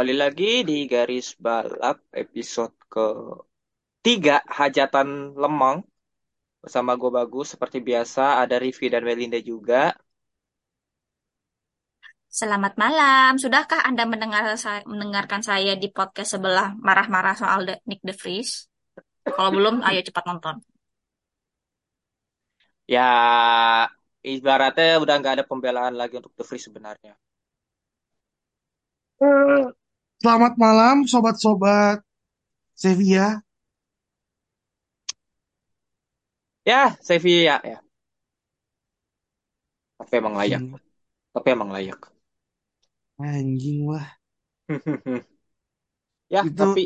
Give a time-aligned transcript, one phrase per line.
[0.00, 3.04] Kembali lagi di garis balap episode ke
[4.00, 5.84] tiga hajatan lemang
[6.64, 9.92] bersama gue bagus seperti biasa ada Rivi dan Melinda juga.
[12.32, 13.36] Selamat malam.
[13.36, 18.72] Sudahkah Anda mendengar saya, mendengarkan saya di podcast sebelah marah-marah soal The- Nick De Vries?
[19.28, 20.64] Kalau belum, ayo cepat nonton.
[22.88, 23.04] Ya
[24.24, 27.20] ibaratnya udah nggak ada pembelaan lagi untuk The Free sebenarnya.
[29.20, 29.79] Eh,
[30.22, 31.98] Selamat malam, sobat-sobat
[32.82, 33.28] Sevilla.
[36.64, 37.82] Ya Sevilla ya.
[39.98, 40.62] Tapi emang layak.
[40.62, 40.80] Anjing,
[41.34, 42.00] Tapi emang layak.
[43.26, 44.06] anjing wah.
[46.34, 46.82] ya Itu tapi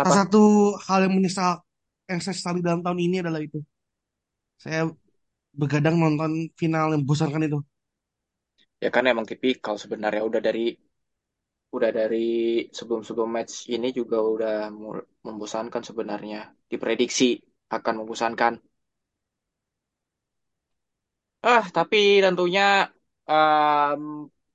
[0.00, 0.14] salah kenapa?
[0.20, 0.42] satu
[0.86, 1.52] hal yang menyesal
[2.10, 3.58] yang saya sesali dalam tahun ini adalah itu.
[4.62, 4.82] Saya
[5.60, 7.58] begadang nonton final yang membosankan itu.
[8.84, 10.64] Ya kan emang tipikal sebenarnya udah dari
[11.76, 12.18] udah dari
[12.78, 14.54] sebelum-sebelum match ini juga udah
[15.26, 16.38] membosankan sebenarnya.
[16.70, 17.24] Diprediksi
[17.76, 18.52] akan membosankan.
[21.46, 22.62] Ah, tapi tentunya
[23.30, 24.02] em,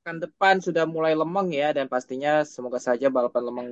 [0.02, 3.70] pekan depan sudah mulai lemeng ya dan pastinya semoga saja balapan lemeng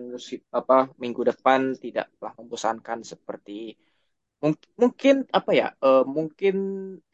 [0.59, 3.51] apa minggu depan tidaklah membosankan seperti
[4.43, 6.53] mung- mungkin apa ya eh, mungkin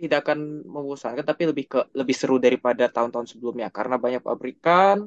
[0.02, 0.40] tidak akan
[0.76, 4.98] membosankan tapi lebih ke lebih seru daripada tahun-tahun sebelumnya karena banyak pabrikan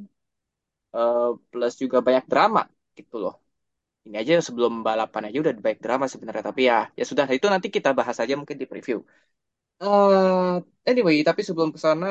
[0.97, 2.61] eh, plus juga banyak drama
[2.99, 3.34] gitu loh.
[4.07, 7.69] Ini aja sebelum balapan aja udah banyak drama sebenarnya tapi ya ya sudah itu nanti
[7.77, 8.99] kita bahas aja mungkin di preview.
[9.83, 10.55] Eh,
[10.91, 12.07] anyway, tapi sebelum ke sana,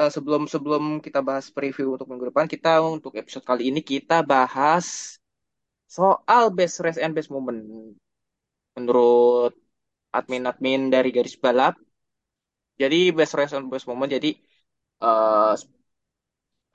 [0.00, 4.14] eh, sebelum sebelum kita bahas preview untuk minggu depan, kita untuk episode kali ini kita
[4.32, 4.86] bahas
[5.96, 7.60] soal best race and best moment.
[8.76, 9.52] Menurut
[10.18, 11.74] admin-admin dari garis balap,
[12.80, 14.28] jadi best race and best moment, jadi
[15.04, 15.52] eh,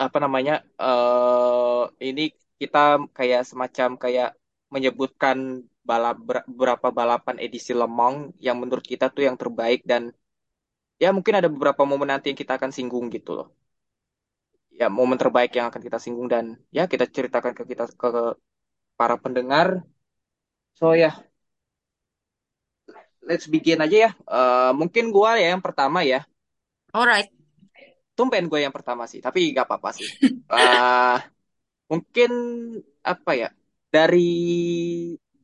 [0.05, 0.53] apa namanya?
[0.83, 2.21] eh ini
[2.61, 2.79] kita
[3.17, 4.29] kayak semacam kayak
[4.73, 5.37] menyebutkan
[5.89, 10.01] balap ber- beberapa balapan edisi Le Mans yang menurut kita tuh yang terbaik dan
[11.03, 13.47] ya mungkin ada beberapa momen nanti yang kita akan singgung gitu loh.
[14.79, 16.45] ya momen terbaik yang akan kita singgung dan
[16.77, 18.09] ya kita ceritakan ke kita ke
[18.99, 19.67] para pendengar.
[20.73, 21.29] So ya,
[23.27, 24.11] let's begin aja ya.
[24.15, 26.23] Eh, mungkin gua ya yang pertama ya.
[26.93, 27.29] Alright.
[28.19, 30.09] Tumben gue yang pertama sih, tapi gak apa-apa sih.
[30.53, 31.15] Eh,
[31.91, 32.31] mungkin
[33.11, 33.47] apa ya?
[33.95, 34.19] Dari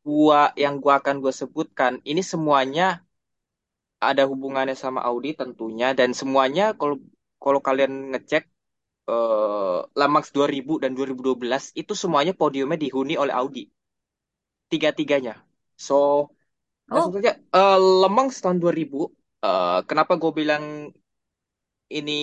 [0.05, 2.85] gua yang gua akan gue sebutkan, ini semuanya
[4.09, 6.95] ada hubungannya sama Audi tentunya dan semuanya kalau
[7.43, 8.43] kalau kalian ngecek
[9.13, 13.63] eh Lamax 2000 dan 2012 itu semuanya podiumnya dihuni oleh Audi.
[14.71, 15.33] tiga-tiganya.
[15.87, 15.95] So,
[16.91, 17.31] langsung Oh, saja.
[17.57, 18.97] Eh, Lemang tahun 2000.
[19.45, 20.63] eh, kenapa gue bilang
[21.91, 22.19] ini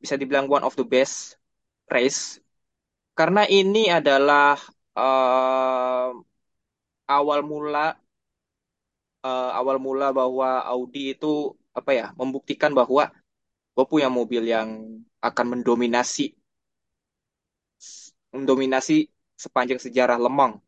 [0.00, 1.36] bisa dibilang one of the best
[1.90, 2.40] race?
[3.14, 4.56] Karena ini adalah
[4.96, 6.08] eh,
[7.10, 7.94] awal mula
[9.26, 13.10] eh, awal mula bahwa Audi itu apa ya membuktikan bahwa
[13.74, 14.68] gue punya mobil yang
[15.22, 16.34] akan mendominasi
[18.34, 20.60] mendominasi sepanjang sejarah Lemang.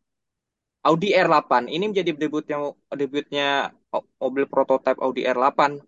[0.83, 3.71] Audi R8 ini menjadi debutnya debutnya
[4.19, 5.78] mobil prototipe Audi R8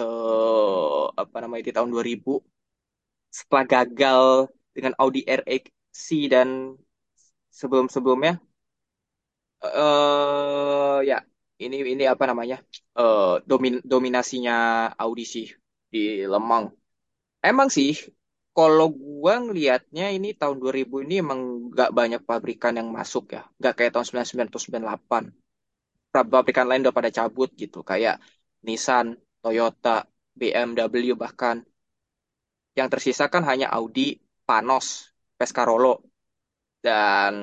[0.00, 2.30] eh apa namanya di tahun 2000
[3.38, 4.24] setelah gagal
[4.76, 5.64] dengan Audi RX
[6.32, 6.48] dan
[7.58, 8.32] sebelum-sebelumnya
[9.64, 11.16] eh ya
[11.64, 12.56] ini ini apa namanya
[12.98, 14.52] eh domin dominasinya
[15.02, 15.46] Audi sih
[15.92, 15.98] di
[16.32, 16.64] Lemang.
[17.48, 17.90] Emang sih
[18.56, 21.40] kalau gua ngelihatnya ini tahun 2000 ini emang
[21.72, 23.42] nggak banyak pabrikan yang masuk ya.
[23.58, 25.24] Nggak kayak tahun 99 atau 98.
[26.32, 28.14] pabrikan lain udah pada cabut gitu kayak
[28.66, 29.06] Nissan,
[29.44, 29.96] Toyota,
[30.40, 31.56] BMW bahkan
[32.78, 34.86] yang tersisa kan hanya Audi, Panos,
[35.38, 36.02] Pescarolo
[36.84, 37.34] dan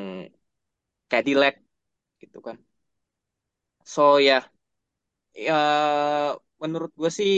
[1.12, 1.56] Cadillac
[2.22, 2.58] gitu kan.
[3.86, 4.52] So ya,
[5.46, 5.54] ya
[6.62, 7.32] menurut gue sih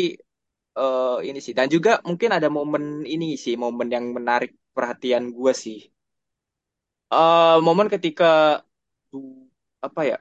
[0.79, 2.83] eh, ini sih dan juga mungkin ada momen
[3.13, 5.77] ini sih momen yang menarik perhatian gue sih.
[7.13, 8.25] Eh, momen ketika
[9.87, 10.17] apa ya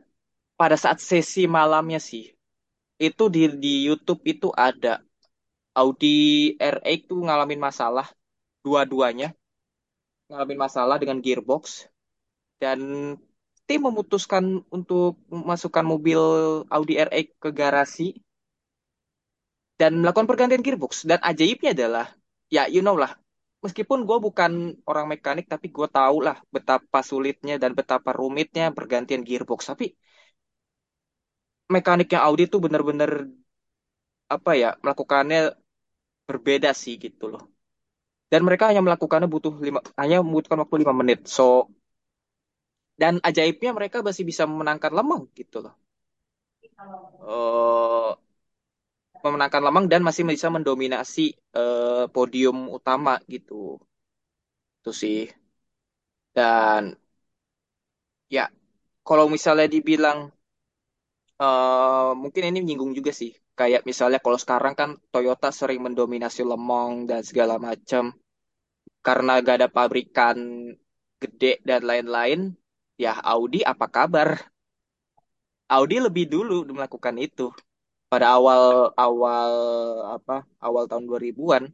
[0.60, 2.24] pada saat sesi malamnya sih
[3.08, 5.02] itu di di YouTube itu ada.
[5.72, 8.06] Audi R8 tuh ngalamin masalah
[8.64, 9.32] dua-duanya.
[10.28, 11.88] Ngalamin masalah dengan gearbox.
[12.62, 12.80] Dan
[13.66, 16.20] tim memutuskan untuk memasukkan mobil
[16.68, 18.08] Audi R8 ke garasi
[19.80, 21.08] dan melakukan pergantian gearbox.
[21.08, 22.06] Dan ajaibnya adalah
[22.52, 23.16] ya you know lah
[23.64, 24.52] meskipun gue bukan
[24.90, 29.70] orang mekanik tapi gue tahu lah betapa sulitnya dan betapa rumitnya pergantian gearbox.
[29.72, 29.96] Tapi
[31.70, 33.10] mekaniknya Audi tuh bener-bener
[34.34, 35.38] apa ya melakukannya
[36.28, 37.42] berbeda sih gitu loh.
[38.32, 41.20] Dan mereka hanya melakukannya butuh lima hanya membutuhkan waktu lima menit.
[41.36, 41.44] So
[43.00, 45.74] dan ajaibnya mereka masih bisa memenangkan Lemang gitu loh.
[47.22, 48.16] Eh,
[49.24, 51.26] memenangkan Lemang dan masih bisa mendominasi
[51.62, 53.78] eh, podium utama gitu.
[54.80, 55.18] Itu sih.
[56.34, 56.96] Dan
[58.36, 58.44] ya
[59.06, 60.18] kalau misalnya dibilang
[61.44, 63.30] eh, mungkin ini menyinggung juga sih.
[63.58, 68.04] Kayak misalnya kalau sekarang kan Toyota sering mendominasi Le Mans dan segala macam.
[69.06, 70.36] Karena gak ada pabrikan
[71.22, 72.40] gede dan lain-lain
[73.04, 74.28] ya Audi apa kabar?
[75.76, 77.46] Audi lebih dulu melakukan itu.
[78.12, 79.52] Pada awal awal
[80.16, 80.36] apa
[80.66, 81.64] awal tahun 2000-an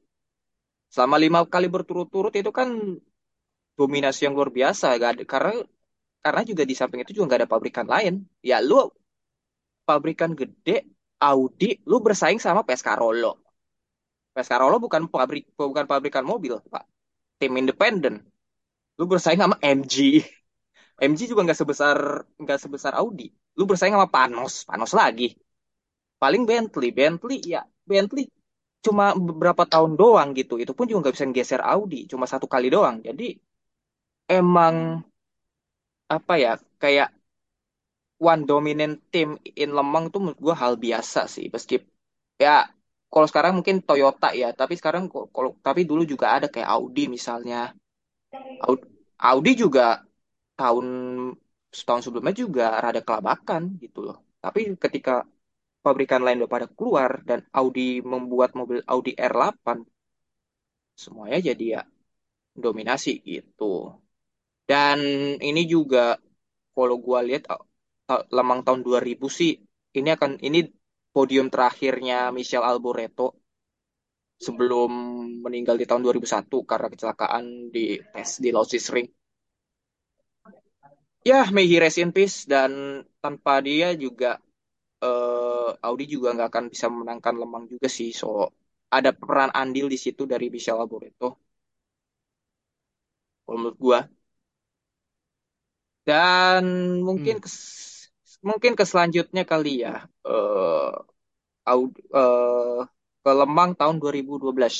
[0.94, 2.68] selama lima kali berturut-turut itu kan
[3.78, 4.86] dominasi yang luar biasa.
[5.02, 5.52] Gak ada, karena
[6.24, 8.14] karena juga di samping itu juga nggak ada pabrikan lain.
[8.50, 8.76] Ya lu
[9.88, 10.76] pabrikan gede
[11.30, 13.30] Audi lu bersaing sama Pescarolo
[14.36, 16.84] Pescarolo bukan pabrik bukan pabrikan mobil pak.
[17.42, 18.14] Tim independen.
[18.98, 19.94] Lu bersaing sama MG
[21.10, 21.98] MG juga nggak sebesar
[22.42, 23.26] nggak sebesar Audi.
[23.58, 25.34] Lu bersaing sama Panos Panos lagi.
[26.22, 28.24] Paling Bentley Bentley ya Bentley
[28.86, 30.54] cuma beberapa tahun doang gitu.
[30.62, 33.02] Itu pun juga nggak bisa geser Audi cuma satu kali doang.
[33.02, 33.34] Jadi
[34.28, 35.04] emang
[36.08, 36.52] apa ya
[36.82, 37.08] kayak
[38.18, 39.28] one dominant team
[39.62, 41.46] in Lemang tuh menurut gue hal biasa sih.
[41.54, 41.88] Meskipun
[42.44, 42.68] ya
[43.12, 45.04] kalau sekarang mungkin Toyota ya tapi sekarang
[45.34, 47.72] kalau tapi dulu juga ada kayak Audi misalnya.
[48.66, 48.84] Audi,
[49.30, 49.82] Audi juga
[50.58, 50.86] tahun
[51.78, 54.16] setahun sebelumnya juga rada kelabakan gitu loh.
[54.44, 55.12] Tapi ketika
[55.84, 59.78] pabrikan lain udah pada keluar dan Audi membuat mobil Audi R8
[61.02, 61.80] semuanya jadi ya
[62.64, 63.64] dominasi gitu.
[64.68, 64.98] Dan
[65.48, 65.98] ini juga
[66.74, 67.44] kalau gua lihat
[68.36, 69.50] Lemang tahun 2000 sih
[69.98, 70.58] ini akan ini
[71.14, 73.26] podium terakhirnya Michel Alboreto
[74.46, 74.90] sebelum
[75.44, 77.44] meninggal di tahun 2001 karena kecelakaan
[77.74, 77.84] di
[78.14, 79.08] tes di Lausitzring Ring.
[81.30, 82.72] Ya, may he rest in peace dan
[83.22, 84.30] tanpa dia juga
[85.06, 88.10] eh, Audi juga nggak akan bisa memenangkan Lemang juga sih.
[88.20, 88.28] So
[88.98, 91.26] ada peran andil di situ dari Michel Alboreto
[93.44, 93.98] kalau menurut gua.
[96.08, 96.64] Dan
[97.06, 97.48] mungkin Hmm.
[98.46, 99.94] Mungkin ke selanjutnya kali ya
[101.72, 102.78] Audi, eh,
[103.22, 104.76] ke Lemang tahun 2012.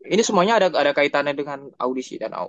[0.00, 2.48] Ini semuanya ada ada kaitannya dengan audisi dan au.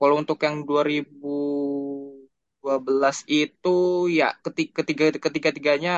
[0.00, 3.76] Kalau untuk yang 2012 itu
[4.18, 5.92] ya ketiga ketiga ketiga tiganya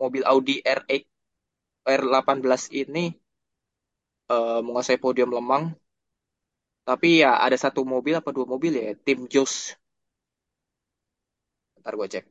[0.00, 1.04] mobil Audi R8
[1.86, 3.04] R18 ini
[4.32, 5.64] eh, menguasai podium Lemang.
[6.88, 9.52] Tapi ya ada satu mobil apa dua mobil ya tim Jos.
[11.80, 12.24] Ntar gue cek.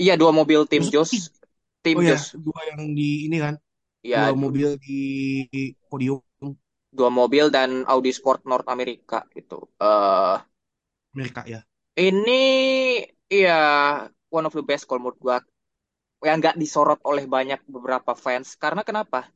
[0.00, 1.32] Iya dua mobil tim Jos.
[1.84, 2.36] Tim oh ya, Jos.
[2.36, 3.54] dua yang di ini kan,
[4.00, 5.00] Ya dua mobil di
[5.88, 6.20] podium
[6.90, 9.70] dua mobil dan Audi Sport North America gitu.
[9.80, 10.36] eh
[11.14, 11.60] Amerika ya.
[11.98, 12.42] ini
[13.30, 13.58] ya
[14.30, 15.36] one of the best kalau menurut gua
[16.26, 19.30] yang nggak disorot oleh banyak beberapa fans karena kenapa?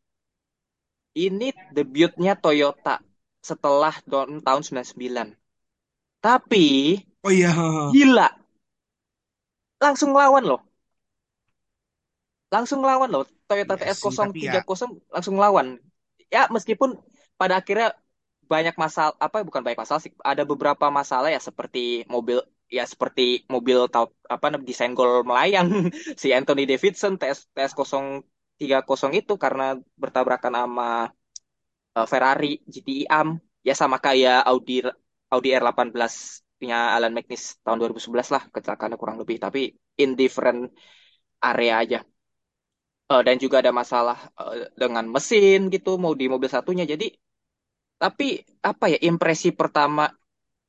[1.15, 2.99] Ini debutnya Toyota
[3.39, 5.29] setelah tahun tahun 99.
[6.19, 6.67] Tapi
[7.25, 7.49] Oh iya,
[7.93, 8.29] gila,
[9.83, 10.61] langsung ngelawan loh.
[12.53, 13.25] Langsung ngelawan loh.
[13.45, 15.77] Toyota iya TS sih, tapi ya 030 langsung ngelawan.
[16.33, 16.97] Ya meskipun
[17.37, 17.93] pada akhirnya
[18.45, 23.45] banyak masalah apa bukan banyak masalah sih ada beberapa masalah ya seperti mobil ya seperti
[23.49, 25.69] mobil tau apa desain gol melayang
[26.21, 31.09] si Anthony Davidson TS TS 030 itu karena bertabrakan sama
[31.97, 33.29] eh, Ferrari GTI AM
[33.65, 34.85] ya sama kayak Audi
[35.33, 39.37] Audi R18 punya Alan McNish tahun 2011 lah kecelakaannya kurang lebih.
[39.45, 39.61] Tapi
[40.03, 40.61] in different
[41.51, 41.99] area aja.
[43.13, 46.85] Eh, dan juga ada masalah eh, dengan mesin gitu mau di mobil satunya.
[46.93, 47.07] Jadi
[48.03, 48.27] tapi
[48.71, 50.05] apa ya impresi pertama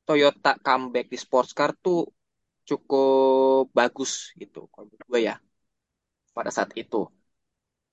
[0.08, 2.00] Toyota comeback di sports car tuh
[2.70, 4.12] cukup bagus
[4.42, 5.36] gitu kalau gue ya
[6.36, 7.08] pada saat itu.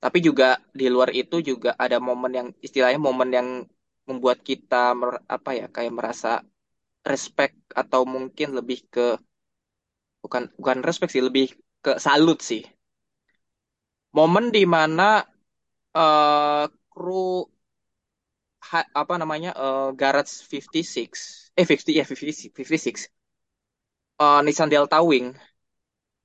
[0.02, 3.48] Tapi juga di luar itu juga ada momen yang istilahnya momen yang
[4.08, 6.42] membuat kita mer- apa ya kayak merasa
[7.10, 9.06] respect atau mungkin lebih ke
[10.22, 11.46] bukan bukan respect sih, lebih
[11.84, 12.62] ke salut sih.
[14.16, 15.08] Momen di mana
[16.02, 17.12] eh kru
[18.70, 23.10] ha- apa namanya eh Garage 56 eh 50 ya 56 56
[24.22, 25.26] eh, Nissan Delta Wing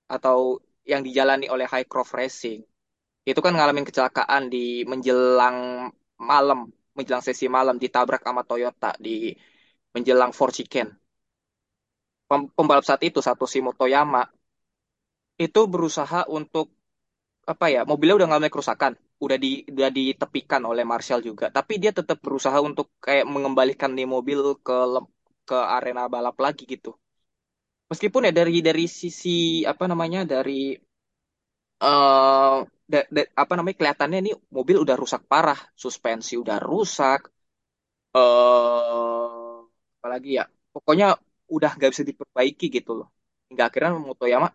[0.07, 2.63] atau yang dijalani oleh Highcroft Racing
[3.27, 5.89] itu kan ngalamin kecelakaan di menjelang
[6.22, 9.36] malam menjelang sesi malam ditabrak sama Toyota di
[9.98, 10.88] menjelang Four Chicken.
[12.30, 14.22] Pem- pembalap saat itu Satoshi Motoyama
[15.46, 16.66] itu berusaha untuk
[17.51, 18.94] apa ya mobilnya udah ngalami kerusakan
[19.25, 21.46] udah di udah ditepikan oleh Marshall juga.
[21.58, 24.75] Tapi dia tetap berusaha untuk kayak mengembalikan nih mobil ke
[25.50, 26.92] ke arena balap lagi gitu.
[27.92, 30.75] Meskipun ya dari dari sisi apa namanya dari
[31.84, 32.58] eh
[32.92, 37.20] da- da- apa namanya kelihatannya nih mobil udah rusak parah suspensi udah rusak
[38.18, 39.47] eh
[40.08, 41.06] apalagi ya pokoknya
[41.56, 43.08] udah nggak bisa diperbaiki gitu loh.
[43.52, 44.48] Hingga akhirnya Motoyama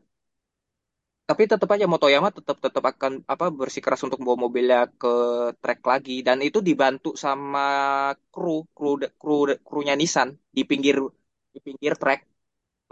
[1.28, 5.08] tapi tetap aja Motoyama tetap tetap akan apa bersikeras untuk bawa mobilnya ke
[5.62, 6.12] track lagi.
[6.26, 7.60] Dan itu dibantu sama
[8.32, 8.88] kru kru
[9.20, 9.32] kru
[9.66, 10.96] krunya Nissan di pinggir
[11.54, 12.20] di pinggir track.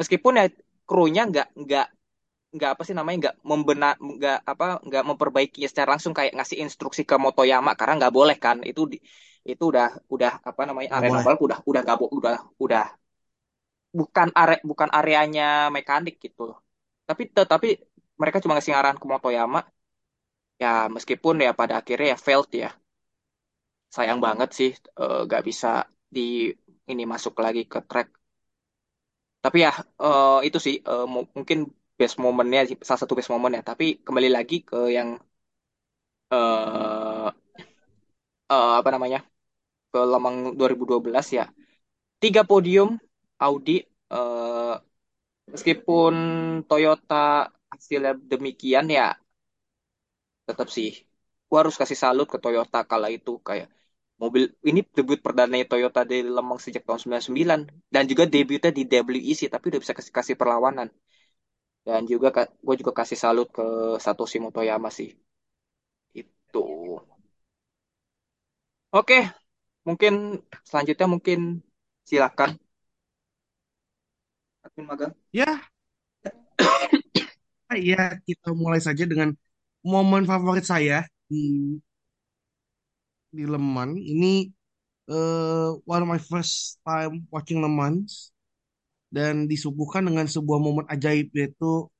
[0.00, 0.44] Meskipun ya
[0.88, 1.86] krunya nggak nggak
[2.56, 7.02] nggak apa sih namanya nggak membenar nggak apa nggak memperbaikinya secara langsung kayak ngasih instruksi
[7.10, 8.56] ke Motoyama karena nggak boleh kan.
[8.70, 8.96] Itu di,
[9.52, 12.84] itu udah udah apa namanya arena balap udah udah bo- udah udah
[13.98, 15.42] bukan area bukan areanya
[15.76, 16.40] mekanik gitu.
[16.50, 16.58] Loh
[17.08, 17.66] tapi tetapi
[18.20, 19.60] mereka cuma ngasih arahan ke Motoyama.
[20.62, 22.70] Ya meskipun ya pada akhirnya ya failed ya.
[23.96, 24.70] Sayang banget sih
[25.02, 25.68] eh, nggak bisa
[26.14, 26.20] di
[26.90, 28.08] ini masuk lagi ke track.
[29.44, 29.70] Tapi ya
[30.04, 30.74] eh, itu sih
[31.14, 31.58] mu- mungkin
[31.98, 33.62] best momennya salah satu best moment ya.
[33.70, 35.08] Tapi kembali lagi ke yang
[36.30, 36.99] eh
[38.52, 39.18] eh, apa namanya
[39.92, 41.44] ke Lemang 2012 ya.
[42.22, 42.88] Tiga podium
[43.44, 43.72] Audi
[44.14, 44.72] eh,
[45.52, 46.14] meskipun
[46.68, 47.16] Toyota
[47.72, 49.04] hasilnya demikian ya
[50.48, 50.90] tetap sih.
[51.48, 53.66] Gua harus kasih salut ke Toyota kala itu kayak
[54.22, 57.60] mobil ini debut perdana Toyota di Lemang sejak tahun 99
[57.94, 60.88] dan juga debutnya di WEC tapi udah bisa kasih kasih perlawanan.
[61.86, 62.28] Dan juga
[62.66, 63.64] gue juga kasih salut ke
[64.04, 65.10] Satoshi Motoyama sih.
[66.20, 66.62] Itu
[68.98, 69.18] oke
[69.86, 70.12] mungkin
[70.68, 71.38] selanjutnya mungkin
[72.08, 72.50] silakan
[74.64, 75.50] admin magang Ya,
[77.90, 79.30] ya kita mulai saja dengan
[79.86, 81.78] momen favorit saya di
[83.34, 83.94] di Le Mans.
[83.94, 84.50] Ini
[85.10, 88.34] eh, one of my first time watching Le Mans
[89.10, 91.90] dan disuguhkan dengan sebuah momen ajaib yaitu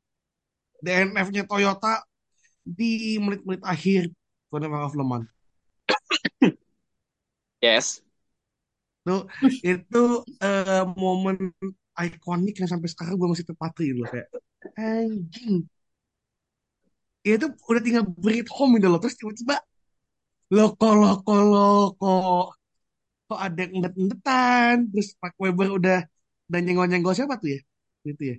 [0.85, 2.03] DNF-nya Toyota
[2.65, 4.11] di menit-menit akhir
[4.51, 5.40] Carnival of Le Mans.
[7.63, 8.01] Yes.
[9.01, 9.13] Itu
[9.73, 9.99] itu
[10.45, 11.37] eh, momen
[12.07, 14.29] ikonik yang sampai sekarang gue masih terpatri gitu loh kayak
[14.81, 15.55] anjing.
[17.27, 18.05] Ya itu udah tinggal
[18.41, 18.99] it home gitu loh.
[19.03, 19.57] Terus tiba-tiba
[20.57, 22.07] loko loko loko.
[23.29, 25.99] Kok ada yang endet-endetan terus Pak Weber udah
[26.51, 27.61] dan nyenggol-nyenggol siapa tuh ya?
[28.09, 28.37] Gitu ya.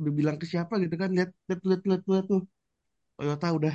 [0.00, 2.42] Udah bilang ke siapa gitu kan lihat lihat lihat lihat, lihat tuh.
[3.18, 3.74] Toyota udah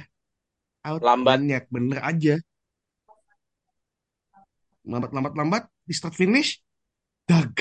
[0.90, 1.40] out lambat.
[1.76, 2.34] bener aja
[4.84, 6.60] lambat lambat lambat di start finish
[7.24, 7.56] dag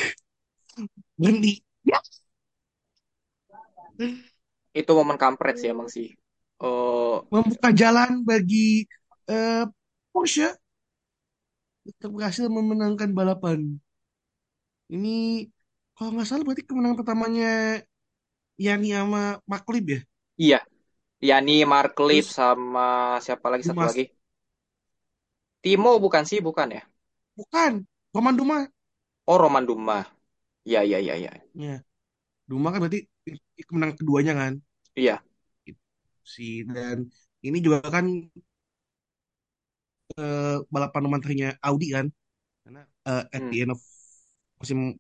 [1.15, 1.99] berhenti ya
[4.73, 6.09] itu momen kampret sih emang sih.
[6.63, 8.89] Eh membuka jalan bagi
[9.29, 9.65] eh,
[10.13, 10.49] Porsche
[11.85, 13.77] untuk berhasil memenangkan balapan.
[14.93, 15.49] Ini
[15.97, 17.81] kalau nggak salah berarti kemenangan pertamanya
[18.61, 20.01] Yani sama Maklib ya?
[20.39, 20.61] Iya.
[21.23, 24.05] Yani Marklip sama siapa lagi satu Dumas lagi?
[25.63, 26.43] Timo bukan sih?
[26.43, 26.83] Bukan ya
[27.43, 27.73] bukan
[28.15, 28.59] Roman Duma.
[29.27, 30.07] Oh Roman Duma.
[30.63, 31.33] Iya iya iya iya.
[31.59, 31.77] Ya
[32.47, 33.11] Duma kan berarti
[33.67, 34.53] kemenangan keduanya kan?
[34.95, 35.19] Iya.
[36.23, 37.11] Si dan
[37.43, 38.07] ini juga kan
[40.19, 42.07] eh, balapan mantarnya Audi kan?
[42.63, 43.63] Karena eh, at the hmm.
[43.67, 43.83] end of
[44.63, 44.95] musim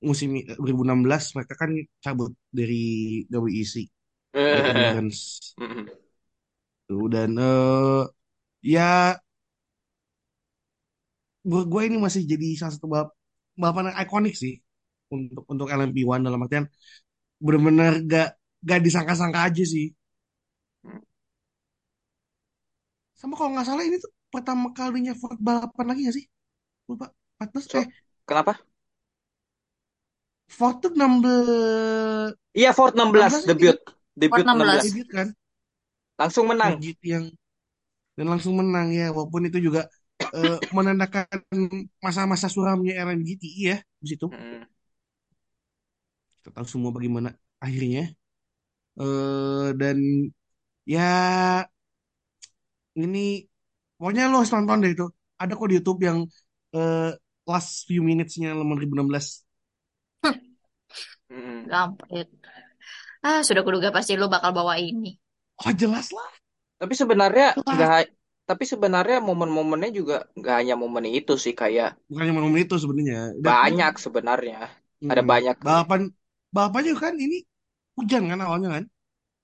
[0.00, 3.86] musim 2016 mereka kan cabut dari WEC
[4.34, 5.06] Mm-mm.
[6.88, 8.02] tuh dan eh,
[8.64, 9.14] ya
[11.40, 13.10] gue gue ini masih jadi salah satu balap
[13.56, 14.60] balapan yang ikonik sih
[15.10, 16.64] untuk untuk LMP1 dalam artian
[17.40, 18.28] benar-benar gak
[18.60, 19.88] gak disangka-sangka aja sih.
[23.16, 26.26] Sama kalau nggak salah ini tuh pertama kalinya Ford balapan lagi gak sih?
[26.88, 27.12] Lupa.
[27.40, 27.88] 14 So, eh.
[28.28, 28.60] kenapa?
[30.50, 33.76] Ford tuh 16 Iya Ford 16 16 ini debut.
[33.80, 34.84] Ford debut 16.
[34.84, 35.28] 16 debut kan?
[36.20, 36.72] Langsung menang.
[36.76, 37.24] Ford yang
[38.18, 39.08] dan langsung menang ya.
[39.08, 39.88] Walaupun itu juga
[40.36, 41.26] eh, menandakan
[42.04, 44.62] masa-masa suramnya RMGT ya di situ Mm.
[46.40, 47.28] kita tahu semua bagaimana
[47.64, 48.02] akhirnya.
[49.00, 49.98] Eh dan
[50.94, 51.00] ya
[52.98, 53.18] ini
[53.98, 55.06] pokoknya lo harus nonton deh itu.
[55.40, 56.18] Ada kok di YouTube yang
[56.76, 57.10] eh,
[57.50, 59.26] last few minutes-nya Le Mans 2016.
[61.30, 61.70] Mm-mm.
[61.70, 62.28] Gampret.
[63.22, 65.14] Ah, sudah kuduga pasti lu bakal bawa ini.
[65.60, 66.30] Oh jelas lah.
[66.80, 68.08] Tapi sebenarnya Jelas.
[68.50, 73.20] Tapi sebenarnya momen-momennya juga nggak hanya momen itu sih kayak Bukan cuma momen itu sebenarnya.
[73.44, 74.58] Dan- banyak sebenarnya.
[75.10, 75.30] Ada Mm-mm.
[75.30, 76.00] banyak Balapan
[76.54, 77.36] balapannya kan ini
[77.98, 78.84] hujan kan awalnya kan.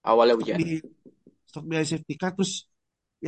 [0.04, 0.60] awalnya Stok hujan.
[0.60, 0.66] di
[1.50, 2.52] stok di safety car terus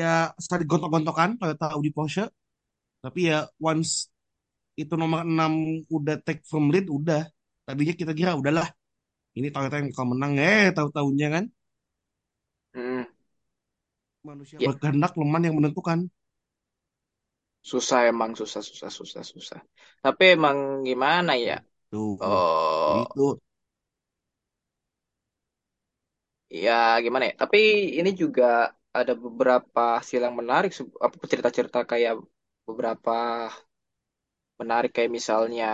[0.00, 2.24] ya sekali gontok-gontokan pada tahu di Porsche.
[3.04, 4.10] Tapi ya once
[4.82, 5.52] itu nomor 6
[5.96, 7.22] udah take from lead udah.
[7.66, 8.68] Tadinya kita kira udahlah.
[9.38, 11.44] Ini Toyota yang bakal menang eh tahu-tahunya kan
[12.74, 13.08] Mm.
[14.26, 14.68] Manusia Ya.
[14.68, 15.98] berkehendak leman yang menentukan.
[17.70, 19.60] Susah emang susah susah susah susah.
[20.04, 20.58] Tapi emang
[20.88, 21.54] gimana ya?
[21.90, 22.18] Tuh.
[22.20, 23.40] Oh, Itu
[26.64, 26.72] ya
[27.04, 27.34] gimana ya?
[27.42, 27.58] Tapi
[27.98, 28.44] ini juga
[28.98, 30.70] ada beberapa hasil yang menarik,
[31.04, 32.12] apa cerita-cerita kayak
[32.68, 33.10] beberapa
[34.60, 35.64] menarik kayak misalnya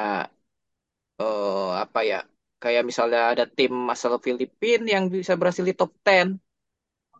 [1.20, 2.16] eh apa ya?
[2.62, 6.28] Kayak misalnya ada tim asal Filipina yang bisa berhasil di top 10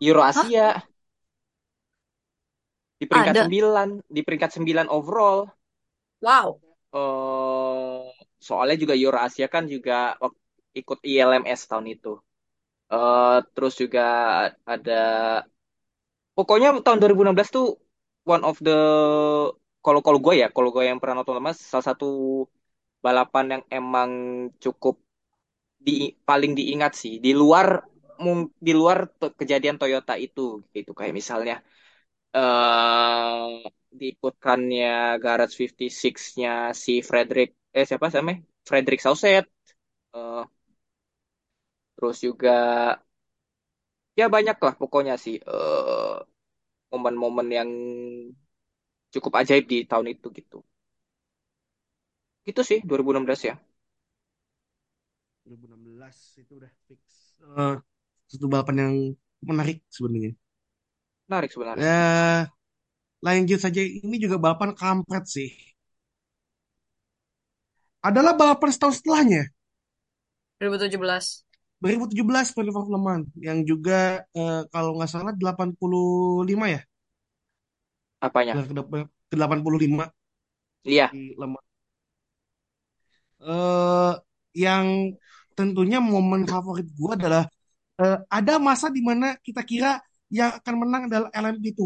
[0.07, 0.63] Euro Asia
[3.05, 3.45] di peringkat Ada.
[3.45, 5.39] 9, di peringkat 9 overall.
[6.21, 6.61] Wow.
[6.97, 8.03] eh
[8.47, 9.95] soalnya juga Euro Asia kan juga
[10.81, 12.09] ikut ILMS tahun itu.
[12.95, 14.01] eh terus juga
[14.73, 14.93] ada
[16.37, 17.67] pokoknya tahun 2016 tuh
[18.35, 18.73] one of the
[19.85, 22.07] kalau kalau gue ya, kalau gue yang pernah nonton mas salah satu
[23.05, 24.11] balapan yang emang
[24.65, 24.95] cukup
[25.87, 25.93] di
[26.29, 27.69] paling diingat sih di luar
[28.67, 28.99] di luar
[29.41, 30.41] kejadian Toyota itu
[30.77, 31.55] gitu kayak misalnya
[32.37, 33.49] eh
[33.99, 34.87] diikutkannya
[35.25, 36.51] Garage 56-nya
[36.85, 38.41] si Frederick eh siapa namanya?
[38.69, 39.45] Frederick Sauset.
[40.17, 40.43] Eh,
[41.95, 42.51] terus juga
[44.19, 46.15] ya banyak lah pokoknya sih eh,
[46.93, 47.71] momen-momen yang
[49.15, 50.59] cukup ajaib di tahun itu gitu.
[52.49, 53.55] Gitu sih 2016 ya.
[55.45, 57.01] 2016 itu udah fix.
[57.61, 57.75] Eh,
[58.31, 58.95] satu balapan yang
[59.49, 60.33] menarik sebenarnya.
[61.29, 61.87] Menarik sebenarnya.
[61.87, 62.49] Ya,
[63.27, 63.81] lanjut saja.
[64.07, 65.49] Ini juga balapan kampret sih.
[68.09, 69.43] Adalah balapan setahun setelahnya.
[70.59, 71.45] 2017.
[71.83, 73.27] 2017 Festival Le Mans.
[73.47, 73.99] Yang juga
[74.41, 76.81] eh, kalau nggak salah 85 ya.
[78.21, 78.55] Apanya?
[78.55, 80.05] Ke- ke 85
[80.85, 81.11] Iya.
[81.13, 81.69] di Le Mans.
[83.45, 84.13] Eh,
[84.65, 84.87] yang
[85.59, 87.45] tentunya momen favorit gue adalah
[88.03, 90.01] eh, ada masa di mana kita kira
[90.35, 91.81] yang akan menang adalah LMP2.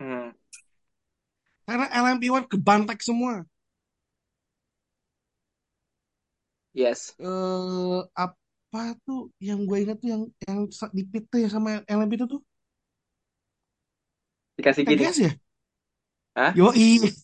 [0.00, 0.30] Hmm.
[1.66, 3.34] Karena LMP1 kebantek semua.
[6.76, 7.00] Yes.
[7.18, 10.58] eh apa tuh yang gue ingat tuh yang yang
[10.96, 11.02] di
[11.42, 12.40] yang sama LMP itu tuh
[14.58, 15.02] Dikasih gini.
[15.02, 15.30] TGS ya?
[16.38, 16.52] Hah?
[16.58, 17.16] Yo TGS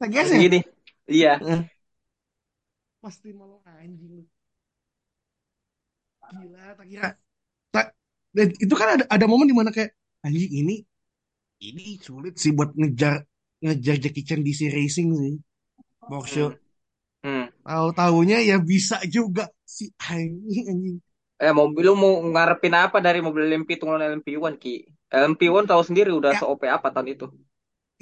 [0.00, 0.42] Dikasih ya?
[0.44, 0.58] gini.
[1.08, 1.32] Iya.
[1.40, 1.60] Eh.
[3.02, 4.24] Pasti malu anjing lu.
[6.32, 7.08] Gila, tak kira.
[8.34, 9.94] Dan itu kan ada ada momen di mana kayak
[10.26, 10.76] anjing ini
[11.62, 13.22] ini sulit sih buat ngejar
[13.62, 15.34] ngejar Jackie Chan DC Racing sih.
[16.04, 16.44] Porsche.
[16.50, 16.54] Hmm.
[17.24, 17.46] Hmm.
[17.64, 20.96] Tahu-taunya ya bisa juga si anjing anjing.
[21.40, 24.84] Eh mobil lu mau ngarepin apa dari mobil LMP tunggu LMP1 Ki?
[25.08, 26.40] LMP1 tahu sendiri udah Ya.
[26.42, 27.26] se-OP apa tahun itu.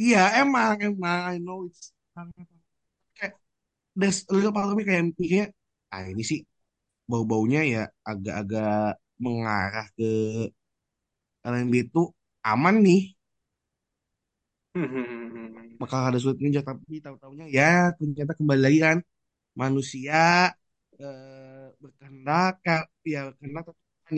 [0.00, 1.92] Iya emang emang I know it's
[3.16, 3.36] kayak
[3.94, 5.52] there's a little part of me kayak mikirnya
[5.92, 6.40] ah ini sih
[7.06, 10.04] bau-baunya ya agak-agak mengarah ke
[11.50, 12.02] LMB itu
[12.52, 13.00] aman nih
[15.80, 18.98] bakal ada sulit ngejar tapi tahu-tahunya ya ternyata kembali lagi kan
[19.62, 20.52] manusia
[21.00, 22.54] eh, berkehendak
[23.14, 23.64] ya berkehendak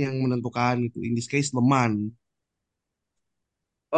[0.03, 2.13] yang menentukan itu in this case leman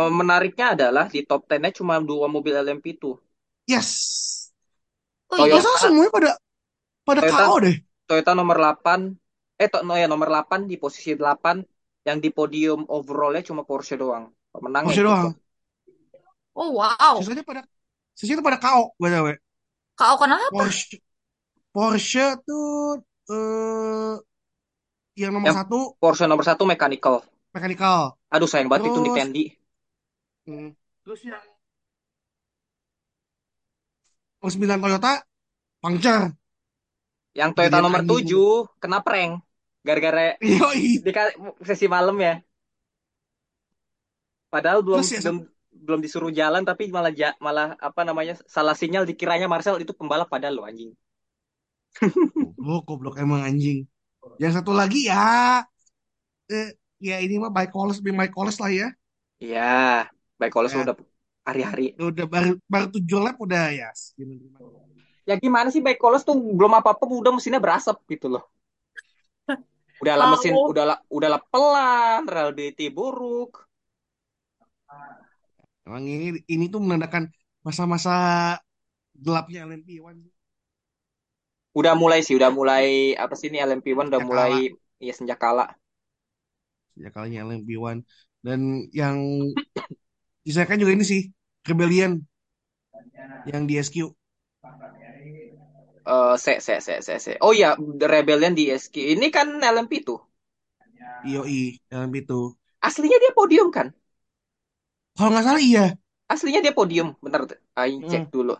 [0.01, 3.11] Eh, menariknya adalah di top 10-nya cuma dua mobil LMP itu.
[3.66, 4.53] yes
[5.31, 5.57] Oh Toyota.
[5.61, 5.62] iya.
[5.83, 6.31] semuanya pada
[7.07, 7.45] pada Toyota.
[7.47, 7.77] KO deh
[8.09, 9.01] Toyota nomor 8
[9.57, 11.64] eh no, ya nomor 8 di posisi 8
[12.05, 14.29] yang di podium overallnya cuma Porsche doang.
[14.53, 15.09] Pemenangnya Porsche itu.
[15.09, 15.33] doang
[16.57, 17.21] Oh wow.
[17.21, 17.62] sisanya pada
[18.12, 19.37] sisanya pada KO btw
[19.92, 20.49] Kau kenapa?
[20.49, 20.97] Porsche
[21.69, 24.16] Porsche tuh eh
[25.16, 27.25] yang nomor Yang- satu Porsche nomor 1 mechanical.
[27.53, 28.21] mechanical.
[28.29, 29.45] Aduh sayang banget itu Nick Terus- Tandy.
[30.45, 30.71] Hmm.
[31.03, 31.40] Terus yang
[34.38, 35.12] nomor sembilan Toyota
[35.81, 36.25] puncture.
[37.38, 38.11] Yang Toyota Kejadian nomor anjing.
[38.11, 39.33] 7 kena prank
[39.87, 40.20] gara-gara
[41.05, 41.11] di
[41.68, 42.33] sesi malam ya.
[44.53, 45.37] Padahal belum Terus ya, belum
[45.87, 50.29] belum disuruh jalan tapi malah ja- malah apa namanya salah sinyal dikiranya Marcel itu pembalap
[50.33, 50.90] padahal lo anjing.
[52.40, 53.79] Goblok, goblok emang anjing.
[54.42, 55.25] Yang satu lagi ya,
[56.51, 56.68] eh,
[57.09, 58.88] ya ini mah Mike Wallace, Mike Wallace lah ya.
[59.42, 59.61] Iya,
[60.38, 60.94] baik kalau Ya, udah
[61.46, 61.83] hari-hari.
[62.11, 63.88] udah baru baru tujuh lap udah ya.
[64.18, 64.86] gimana.
[65.27, 68.47] Ya gimana sih baik Kolos tuh belum apa-apa udah mesinnya berasap gitu loh.
[70.03, 73.67] Udah lah mesin udah lah udah lah pelan, reliability buruk.
[75.89, 77.33] Emang ini ini tuh menandakan
[77.65, 78.15] masa-masa
[79.17, 80.19] gelapnya LMP1
[81.77, 85.39] Udah mulai sih, udah mulai apa sih ini LMP1 udah sejak mulai kala ya sejak
[85.41, 85.67] kala.
[86.97, 87.99] sejak kalanya LMP1
[88.41, 88.61] dan
[88.93, 89.17] yang
[90.47, 91.21] disayangkan juga ini sih
[91.67, 92.23] Rebellion
[93.51, 94.11] yang di SQ
[96.14, 97.33] Eh se se se se se.
[97.47, 98.95] Oh iya, The Rebellion di SQ.
[99.14, 100.19] Ini kan LMP tuh.
[101.29, 102.40] IOI LMP itu
[102.88, 103.87] Aslinya dia podium kan?
[105.16, 105.83] kalau nggak salah iya
[106.35, 107.09] Aslinya dia podium.
[107.25, 107.42] Bentar,
[107.83, 108.31] aing cek Hmm.
[108.35, 108.55] dulu.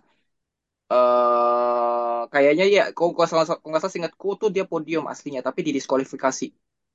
[0.95, 5.61] Eh kayaknya ya, kok nggak salah, kok nggak salah seingatku tuh dia podium aslinya, tapi
[5.67, 6.47] didiskualifikasi.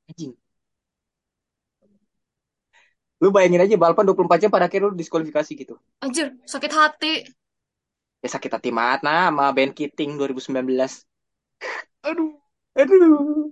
[0.09, 0.37] Anjing.
[3.23, 5.75] Lu bayangin aja balapan 24 jam pada akhirnya lu diskualifikasi gitu.
[6.07, 7.13] Anjir, sakit hati.
[8.23, 10.91] Ya sakit hati banget nah sama Ben Keating 2019.
[12.09, 12.31] aduh
[12.81, 13.51] Aduh.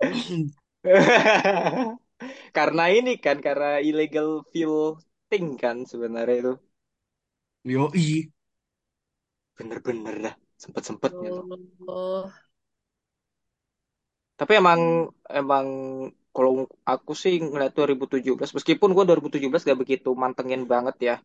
[2.56, 4.76] Karena ini kan, karena illegal fuel
[5.30, 6.52] thing kan sebenarnya itu.
[7.64, 8.30] IOI
[9.58, 10.34] Bener-bener dah.
[10.62, 11.44] Sempet-sempetnya tuh.
[11.88, 12.22] Oh,
[14.38, 14.80] Tapi emang,
[15.38, 15.66] emang
[16.38, 21.16] kalau aku sih ngeliat 2017, meskipun gua 2017 gak begitu mantengin banget ya.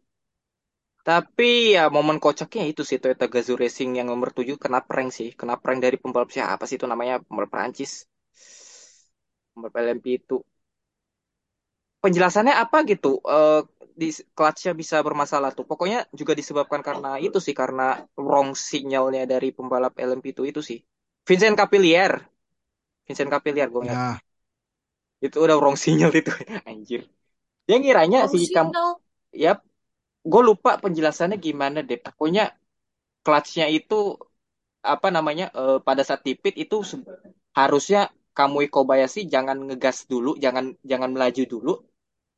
[1.05, 5.29] Tapi ya momen kocaknya itu sih Toyota Gazoo Racing yang nomor 7 kena prank sih.
[5.39, 7.21] Kena prank dari pembalap siapa sih itu namanya?
[7.21, 8.07] Pembalap Prancis.
[9.53, 10.41] Pembalap LMP itu.
[12.01, 13.21] Penjelasannya apa gitu?
[13.21, 13.61] Eh
[13.93, 15.67] di clutch-nya bisa bermasalah tuh.
[15.69, 17.53] Pokoknya juga disebabkan karena itu sih.
[17.53, 20.79] Karena wrong sinyalnya dari pembalap LMP itu itu sih.
[21.27, 22.15] Vincent Capillier.
[23.03, 24.22] Vincent Capillier gue ya
[25.23, 26.31] Itu udah wrong sinyal itu.
[26.69, 27.07] Anjir.
[27.63, 28.71] Dia ngiranya wrong si kamu...
[29.33, 29.57] Ya,
[30.21, 31.97] gue lupa penjelasannya gimana deh.
[31.97, 32.51] Pokoknya
[33.23, 34.19] clutch-nya itu
[34.83, 36.83] apa namanya eh, pada saat di pit itu
[37.55, 41.73] harusnya Kamui Kobayashi jangan ngegas dulu, jangan jangan melaju dulu.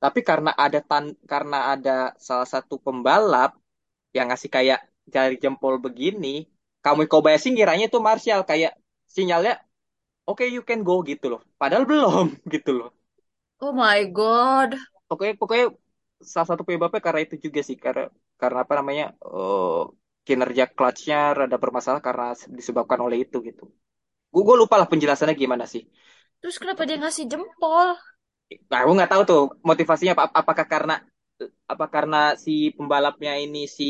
[0.04, 3.56] Tapi karena ada tan karena ada salah satu pembalap
[4.14, 6.46] yang ngasih kayak jari jempol begini,
[6.84, 8.78] Kamui Kobayashi ngiranya itu Marshall kayak
[9.10, 9.58] sinyalnya
[10.30, 11.42] oke you can go gitu loh.
[11.60, 12.90] Padahal belum gitu loh.
[13.60, 14.78] Oh my God.
[15.10, 15.66] Pokoknya pokoknya
[16.34, 18.04] salah satu penyebabnya karena itu juga sih karena
[18.42, 19.82] karena apa namanya eh,
[20.28, 22.24] kinerja clutch-nya rada bermasalah karena
[22.60, 23.64] disebabkan oleh itu gitu.
[24.34, 25.84] Gue gue lupa lah penjelasannya gimana sih.
[26.40, 27.88] Terus kenapa dia ngasih jempol?
[28.70, 30.94] Nah, aku nggak tahu tuh motivasinya apa, apakah karena
[31.72, 33.84] apa karena si pembalapnya ini si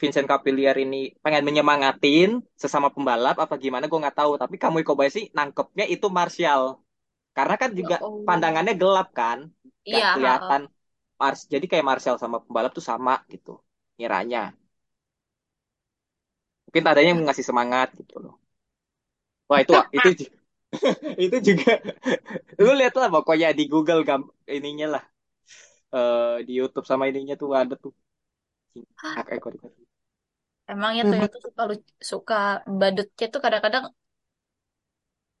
[0.00, 2.28] Vincent Capillier ini pengen menyemangatin
[2.62, 3.84] sesama pembalap apa gimana?
[3.90, 4.32] Gue nggak tahu.
[4.42, 6.62] Tapi Kamui Kobayashi nangkepnya itu Martial.
[7.36, 8.26] Karena kan Ya juga Allah.
[8.26, 9.38] pandangannya gelap kan?
[9.88, 10.62] Nggak Iya, kelihatan
[11.20, 13.50] Mars jadi kayak Martial sama pembalap tuh sama gitu
[13.98, 14.40] ngiranya
[16.66, 18.34] mungkin tadanya yang ngasih semangat gitu loh.
[19.50, 20.08] Wah itu itu
[21.24, 21.72] itu juga
[22.64, 24.20] lu lihat lah pokoknya di Google gam
[24.56, 25.02] ininya lah
[25.94, 27.92] eh, di YouTube sama ininya tuh ada tuh.
[29.14, 29.54] Hak ekor
[30.72, 32.34] Emangnya Eh, Toyota suka lu- suka
[32.80, 33.84] badutnya tuh kadang-kadang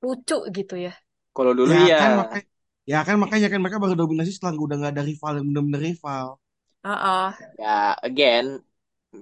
[0.04, 0.90] lucu gitu ya.
[1.36, 1.96] kalau dulu ya ya.
[1.98, 2.46] kan makanya
[2.92, 6.26] ya kan makanya kan mereka baru dominasi setelah udah nggak ada rival yang benar-benar rival.
[6.84, 7.68] Ah, ya
[8.06, 8.46] again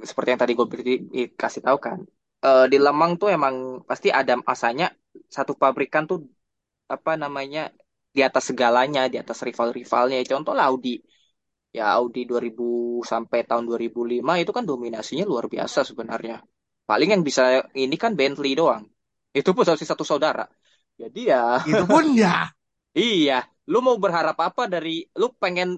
[0.09, 0.67] seperti yang tadi gue
[1.43, 1.99] kasih tahu kan
[2.47, 3.55] eh, di Lemang tuh emang
[3.89, 4.87] pasti ada masanya
[5.37, 6.19] satu pabrikan tuh
[6.95, 7.61] apa namanya
[8.17, 10.17] di atas segalanya di atas rival-rivalnya.
[10.33, 10.91] Contoh lah Audi
[11.75, 16.39] ya Audi 2000 sampai tahun 2005 itu kan dominasinya luar biasa sebenarnya.
[16.87, 18.87] Paling yang bisa ini kan Bentley doang.
[19.35, 20.47] Itu pun satu saudara.
[20.95, 22.47] Jadi ya itu pun ya?
[22.95, 23.43] Iya.
[23.67, 25.75] Lu mau berharap apa dari lu pengen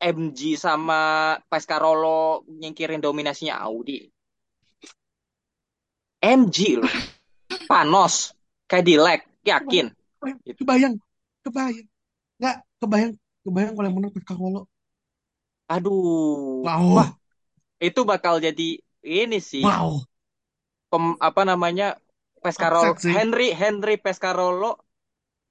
[0.00, 4.08] MG sama Pescarolo nyingkirin dominasinya Audi?
[6.24, 6.88] MG loh.
[7.70, 8.32] Panos.
[8.64, 9.28] Cadillac.
[9.44, 9.92] Yakin?
[10.48, 10.64] Itu.
[10.64, 10.96] kebayang.
[11.44, 11.86] Kebayang.
[12.40, 13.12] Nggak kebayang.
[13.44, 14.64] Kebayang kalau yang menang Pescarolo
[15.74, 16.62] aduh.
[16.62, 17.08] Wow wah
[17.86, 18.62] itu bakal jadi
[19.22, 19.64] ini sih.
[19.64, 20.06] Wow
[20.90, 21.84] pem- apa namanya
[22.42, 24.66] Pescarolo Henry Henry Pescarolo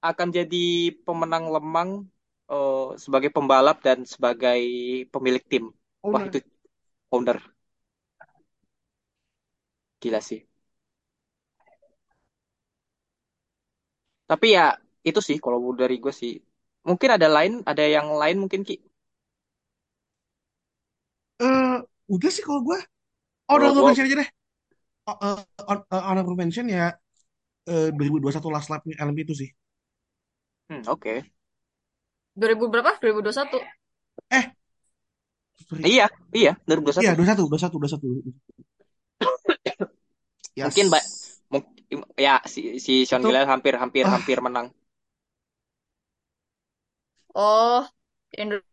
[0.10, 0.58] akan jadi
[1.06, 1.90] pemenang lemang
[2.52, 4.62] eh, sebagai pembalap dan sebagai
[5.14, 5.64] pemilik tim.
[6.12, 6.30] Wah owner.
[6.30, 6.40] itu
[7.16, 7.38] owner.
[10.02, 10.48] Gila sih.
[14.30, 14.64] Tapi ya
[15.10, 16.32] itu sih kalau dari gue sih.
[16.90, 18.76] Mungkin ada lain ada yang lain mungkin Ki
[21.42, 21.76] eh
[22.08, 22.80] udah sih kalau gue
[23.50, 24.30] oh gue gue mention aja deh
[25.10, 25.38] oh, eh,
[25.72, 26.96] on- eh, honorable mention ya
[27.66, 29.50] eh, 2021 last lap LMP itu sih.
[30.70, 31.14] Hmm, oke.
[32.36, 32.92] 2000 berapa?
[33.02, 33.58] 2021.
[34.32, 34.46] Eh,
[35.70, 35.82] sorry.
[35.86, 36.52] Iya, iya,
[37.02, 37.16] Iya, 2021.
[37.18, 38.34] 21, 21, 21.
[40.56, 40.72] Yes.
[40.72, 41.04] Mungkin Mbak
[41.54, 44.68] mungkin ya si si Sean Itu Gillian hampir hampir ah, hampir menang.
[47.36, 47.84] Oh,
[48.32, 48.64] yang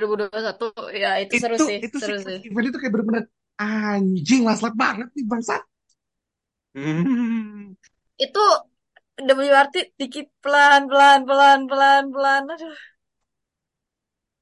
[0.00, 0.64] 2021
[1.02, 2.38] ya itu seru itu sih, itu seru sih.
[2.46, 3.24] event itu kayak bener-bener
[3.60, 5.62] anjing last lap banget nih bangsat.
[6.74, 7.74] Hmm.
[8.24, 8.40] Itu
[9.38, 12.42] WRT dikit pelan pelan pelan pelan pelan.
[12.54, 12.76] Aduh.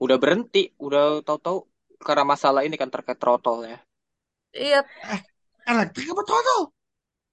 [0.04, 1.58] Udah berhenti, udah tahu-tahu
[2.06, 3.78] karena masalah ini kan terkait throttle ya.
[4.52, 5.20] Iya, Eh,
[5.72, 6.22] elektrik apa?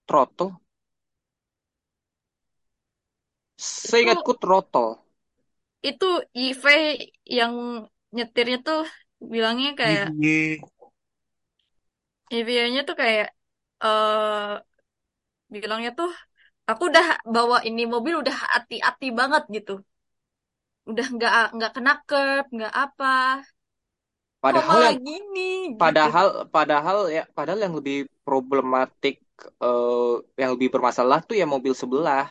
[0.07, 0.51] Throttle.
[3.89, 4.89] itu Seingatku throttle.
[5.89, 6.05] itu
[6.45, 6.63] IV
[7.37, 7.53] yang
[8.15, 8.79] nyetirnya tuh
[9.33, 10.57] bilangnya kayak Iya,
[12.37, 13.27] EVA-nya tuh kayak
[13.83, 14.51] eh
[15.53, 16.09] bilangnya tuh
[16.69, 19.71] aku udah bawa ini mobil udah hati-hati banget gitu.
[20.89, 23.05] Udah nggak nggak kena curb, nggak apa.
[24.49, 25.41] Kok Padahal malah yang gini
[25.85, 26.07] gitu.
[26.07, 27.97] padahal padahal ya padahal yang lebih
[28.27, 29.15] problematik
[29.65, 32.29] eh, yang lebih bermasalah tuh ya mobil sebelah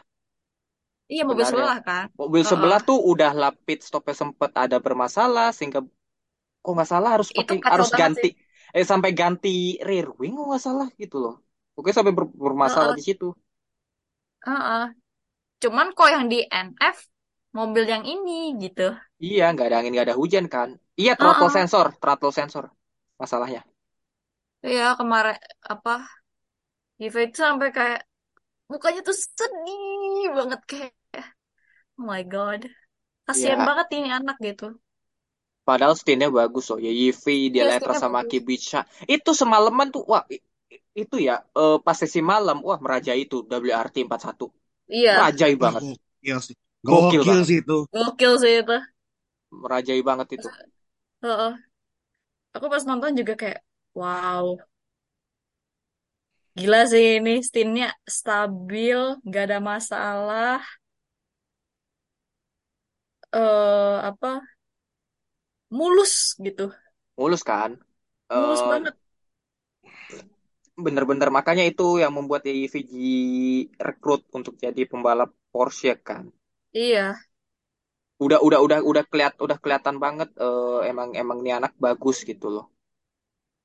[1.13, 1.51] Iya mobil sebenarnya.
[1.51, 2.07] sebelah kan.
[2.21, 5.81] Mobil sebelah tuh udah lah pit stopnya sempet ada bermasalah sehingga
[6.63, 8.29] kok nggak salah harus Itu pakai kacau harus ganti sih.
[8.77, 9.49] eh sampai ganti
[9.89, 11.35] rear wing kok nggak salah gitu loh.
[11.79, 12.99] Oke sampai ber- bermasalah Heeh.
[12.99, 13.27] di situ.
[14.47, 14.85] Heeh.
[15.63, 16.99] Cuman kok yang di NF
[17.59, 18.33] mobil yang ini
[18.65, 18.83] gitu.
[19.27, 20.69] Iya nggak ada angin nggak ada hujan kan.
[21.01, 21.57] Iya throttle Heeh.
[21.57, 22.65] sensor, throttle sensor
[23.23, 23.61] masalahnya.
[24.67, 25.37] Iya kemarin
[25.73, 25.91] apa
[27.01, 28.01] Giva itu sampai kayak
[28.73, 30.93] mukanya tuh sedih banget kayak
[31.99, 32.61] oh my god
[33.27, 34.65] kasihan Ya banget ini anak gitu.
[35.69, 36.79] padahal stintnya bagus loh.
[36.87, 38.31] Ya Yivi, Iya Dialetra stepnya sama bagus.
[38.31, 38.79] Kibica
[39.15, 40.25] itu semalaman tuh wah
[41.03, 44.45] itu ya eh, pas sesi malam wah merajai itu WRT 41
[44.97, 46.57] Iya merajai banget gokil sih.
[46.89, 47.75] gokil Gokil banget sih itu.
[47.93, 48.75] gokil sih itu.
[49.63, 50.49] merajai banget itu
[51.23, 51.55] Heeh.
[52.57, 53.59] Aku pas nonton juga kayak
[53.99, 54.45] wow
[56.59, 57.87] gila sih ini stinnya
[58.19, 60.59] stabil nggak ada masalah.
[63.33, 64.29] eh apa?
[65.77, 66.15] Mulus
[66.45, 66.65] gitu.
[67.19, 67.71] Mulus kan?
[68.35, 68.95] Mulus Eh, banget.
[70.85, 72.83] bener-bener makanya itu yang membuat Yivi
[73.87, 76.25] rekrut untuk jadi pembalap Porsche kan?
[76.73, 77.17] Iya.
[78.25, 82.47] Udah udah udah udah keliat udah kelihatan banget eh, emang emang nih anak bagus gitu
[82.55, 82.65] loh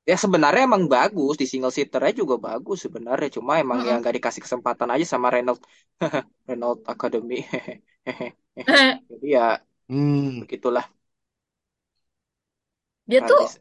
[0.08, 4.00] ya sebenarnya emang bagus di single seaternya juga bagus sebenarnya cuma emang ya Mm-mm.
[4.00, 5.60] nggak dikasih kesempatan aja sama Renault
[6.48, 7.34] Renault Academy
[9.10, 9.40] jadi ya
[9.88, 10.40] Hmm.
[10.40, 10.84] begitulah
[13.10, 13.58] dia Nggak tuh bisa.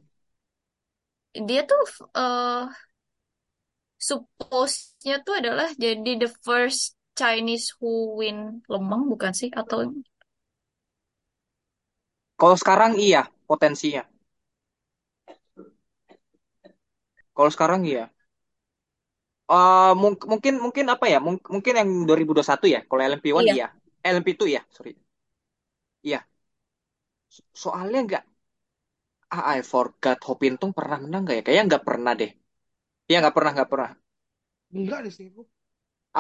[1.48, 1.82] dia tuh
[2.20, 2.64] eh
[4.08, 6.84] suppose-nya tuh adalah jadi the first
[7.20, 8.38] Chinese who win
[8.72, 9.80] Lemang bukan sih atau
[12.40, 14.02] kalau sekarang iya potensinya
[17.40, 18.04] kalau sekarang iya.
[19.56, 21.18] Eh, mung- mungkin mungkin apa ya?
[21.26, 22.80] Mung- mungkin yang 2021 ya?
[22.90, 23.54] Kalau LMP1 iya.
[23.58, 23.68] iya.
[24.14, 24.92] LMP2 ya sorry.
[26.04, 26.28] Iya.
[27.36, 28.24] So- soalnya nggak
[29.36, 31.44] ah I forgot Hopintung pernah menang nggak ya?
[31.46, 32.32] Kayaknya nggak pernah deh.
[33.10, 33.92] Iya nggak pernah nggak pernah.
[34.78, 35.42] Enggak deh sih itu.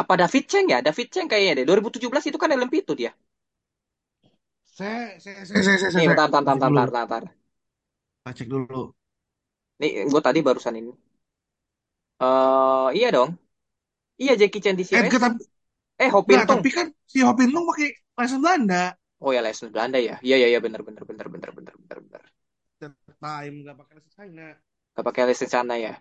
[0.01, 0.79] apa David Cheng ya?
[0.87, 1.65] David Cheng kayaknya deh.
[1.69, 3.11] 2017 itu kan LMP itu dia.
[4.77, 6.15] Saya, saya, saya, saya, saya, nih saya.
[6.15, 6.85] bentar bentar Cek bentar dulu.
[6.87, 7.23] bentar bentar.
[8.23, 8.81] Saya cek dulu.
[9.81, 10.91] nih gue tadi barusan ini
[12.21, 13.29] eh iya dong
[14.21, 15.43] iya Jackie Chan DC Eh, Racing tapi,
[16.03, 18.83] eh enggak, Hopintung tapi kan si Hopintung pakai license Belanda.
[19.23, 22.23] oh ya license Belanda ya iya iya iya bener bener bener bener bener bener bener
[23.23, 24.47] time nggak pakai license China.
[24.95, 25.91] Gak pakai lisensi sana ya.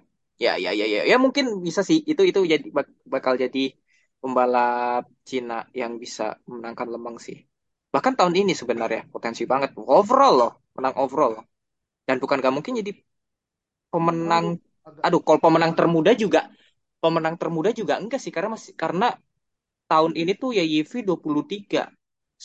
[0.45, 1.99] Ya, ya, ya, ya, ya mungkin bisa sih.
[2.11, 3.59] Itu itu jadi bak- bakal jadi
[4.23, 7.37] pembalap Cina yang bisa memenangkan Lemang sih.
[7.95, 9.71] Bahkan tahun ini sebenarnya potensi banget.
[9.99, 11.35] Overall loh, menang overall.
[12.09, 12.93] Dan bukan gak mungkin jadi
[13.93, 14.47] pemenang.
[15.07, 16.41] Aduh, kalau pemenang termuda juga,
[17.03, 19.07] pemenang termuda juga enggak sih karena masih karena
[19.91, 21.83] tahun ini tuh ya Yivi 23.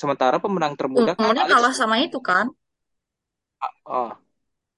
[0.01, 2.45] Sementara pemenang termuda kan umurnya Alex kalah sama itu kan
[3.87, 4.11] oh,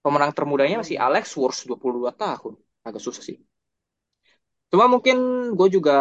[0.04, 1.06] pemenang termudanya masih Hmm.
[1.08, 2.54] Alex Wurz 22 tahun.
[2.88, 3.38] Agak susah sih.
[4.72, 5.18] Cuma mungkin
[5.58, 5.94] gue juga,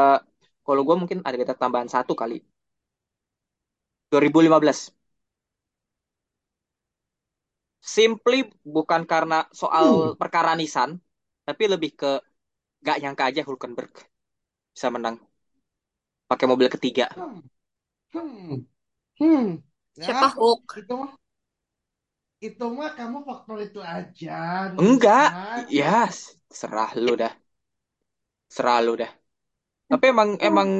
[0.66, 2.36] kalau gue mungkin ada data tambahan satu kali.
[4.10, 4.80] 2015.
[7.96, 8.38] Simply
[8.76, 10.14] bukan karena soal Hmm.
[10.20, 10.90] perkara Nissan,
[11.46, 12.06] tapi lebih ke
[12.88, 13.92] gak nyangka aja Hulkenberg
[14.74, 15.16] bisa menang
[16.30, 17.06] pakai mobil ketiga.
[17.14, 17.40] Hmm.
[18.14, 18.66] Hmm.
[19.20, 19.46] Hmm.
[20.04, 21.12] siapa Ya, Hook itu mah,
[22.46, 24.30] itu mah kamu faktor itu aja,
[24.82, 25.30] Enggak,
[25.78, 25.94] ya
[26.58, 27.32] serah lu dah.
[28.56, 29.10] selalu dah.
[29.90, 30.70] Tapi emang emang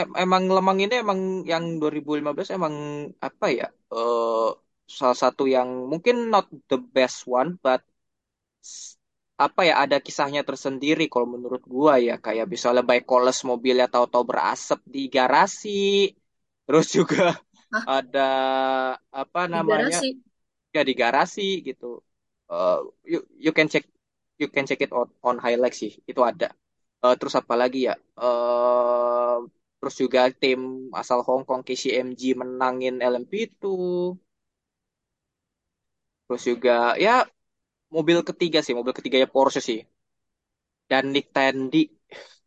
[0.00, 1.20] em- emang Lemang ini emang
[1.52, 2.74] yang 2015 emang
[3.28, 3.66] apa ya?
[3.94, 4.48] eh
[4.98, 7.80] salah satu yang mungkin not the best one, but
[9.44, 14.24] apa ya ada kisahnya tersendiri kalau menurut gua ya kayak misalnya by Coles mobilnya tahu-tahu
[14.30, 15.70] berasap di garasi,
[16.64, 17.22] terus juga
[17.72, 18.20] Hah, ada
[19.20, 20.08] apa di namanya garasi.
[20.76, 21.86] ya di garasi gitu.
[22.52, 22.78] Eh
[23.12, 23.84] you you can check
[24.40, 26.46] you can check it on on highlight sih itu ada.
[27.04, 27.94] Eh, terus apa lagi ya?
[28.22, 29.36] eh
[29.80, 30.60] terus juga tim
[31.00, 33.70] asal Hong Kong KCMG menangin LMP2.
[36.26, 36.72] Terus juga
[37.04, 37.24] ya
[37.96, 39.78] mobil ketiga sih, mobil ketiganya Porsche sih.
[40.90, 41.82] Dan Nick Tandy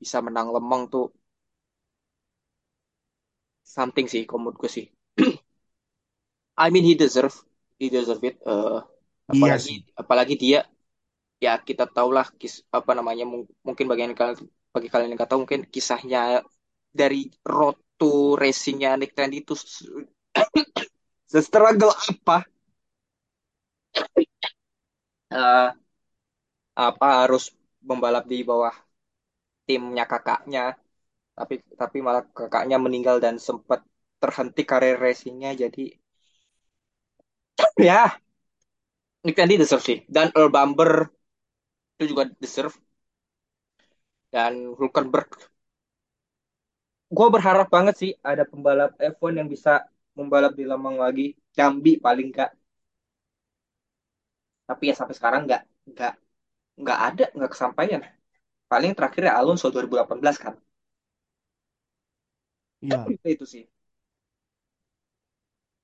[0.01, 1.05] bisa menang Lemang tuh
[3.75, 4.85] something sih, menurut gue sih.
[6.57, 7.35] I mean he deserve,
[7.79, 8.35] he deserve it.
[8.45, 8.79] Eh,
[9.31, 9.77] Iya apalagi sih.
[10.01, 10.59] apalagi dia
[11.45, 14.37] ya kita tahulah kis apa namanya mung- mungkin bagian kalian
[14.75, 16.19] bagi kalian yang nggak tahu mungkin kisahnya
[16.99, 19.53] dari road to racingnya Nick Tandy itu
[21.31, 22.37] se-struggle apa
[25.29, 25.71] eh,
[26.87, 27.43] apa harus
[27.89, 28.73] membalap di bawah
[29.67, 30.63] timnya kakaknya.
[31.37, 33.81] Tapi tapi malah kakaknya meninggal dan sempat
[34.23, 35.83] terhenti karir racingnya jadi
[37.77, 38.19] ya
[39.25, 39.97] Nick Tandy deserve sih.
[40.15, 40.91] Dan Earl Bamber
[41.97, 42.75] itu juga deserve.
[44.31, 45.51] Dan Hulkenberg.
[47.17, 49.71] Gue berharap banget sih ada pembalap F1 yang bisa
[50.17, 51.25] membalap di Lemang lagi.
[51.55, 52.49] Jambi paling nggak
[54.67, 56.11] tapi ya sampai sekarang nggak nggak
[56.81, 58.01] nggak ada nggak kesampaian
[58.71, 60.53] paling terakhir ya Alonso 2018 kan
[62.81, 63.17] Iya.
[63.33, 63.63] itu sih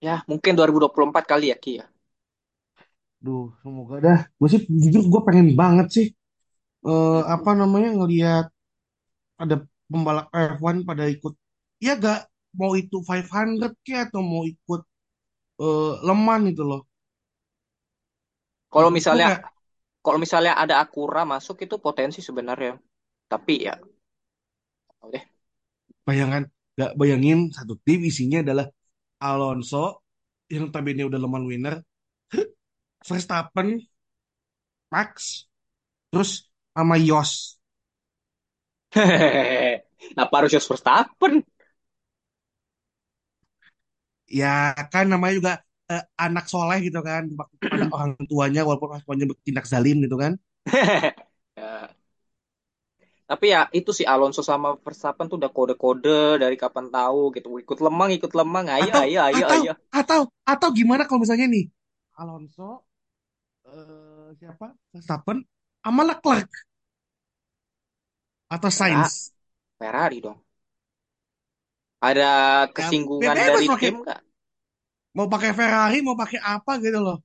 [0.07, 1.85] ya mungkin 2024 kali ya Ki ya
[3.25, 4.19] Duh, semoga dah.
[4.39, 6.05] Gue sih jujur gue pengen banget sih
[6.87, 8.45] eh apa namanya ngelihat
[9.43, 9.55] ada
[9.91, 11.33] pembalap F1 pada ikut
[11.85, 12.19] ya gak
[12.59, 14.81] mau itu 500 ke atau mau ikut
[15.63, 16.81] eh, Leman itu loh.
[18.73, 19.27] Kalau misalnya
[20.03, 22.73] kalau misalnya ada Acura masuk itu potensi sebenarnya
[23.31, 23.75] tapi ya
[25.13, 25.23] deh
[26.07, 26.43] bayangan
[26.79, 28.67] gak bayangin satu tim isinya adalah
[29.23, 30.03] Alonso
[30.51, 31.75] yang notabene udah Leman winner,
[33.07, 33.79] Verstappen,
[34.93, 35.11] Max,
[36.11, 36.31] terus
[36.75, 37.57] sama Yos.
[40.13, 41.41] Kenapa harus Jos Verstappen?
[44.39, 45.53] Ya kan namanya juga
[45.91, 47.23] eh, anak soleh gitu kan
[47.71, 50.33] pada orang tuanya walaupun orang tuanya bertindak zalim gitu kan.
[51.55, 51.95] Ya,
[53.29, 57.47] Tapi ya itu si Alonso sama Verstappen tuh udah kode-kode dari kapan tahu gitu.
[57.63, 58.65] Ikut lemang, ikut lemang.
[58.67, 59.71] Ayo, Atau ayo, ayo, atau ayo.
[59.93, 61.65] atau atau gimana kalau misalnya nih
[62.19, 62.85] Alonso
[63.67, 65.37] eh, siapa Verstappen
[65.83, 66.49] sama Leclerc
[68.53, 69.33] atau Sainz
[69.77, 70.39] Ferrari dong.
[72.09, 72.29] Ada
[73.23, 74.19] ya kesinggungan bebas dari tim nggak?
[75.17, 77.17] Mau pakai Ferrari mau pakai apa gitu loh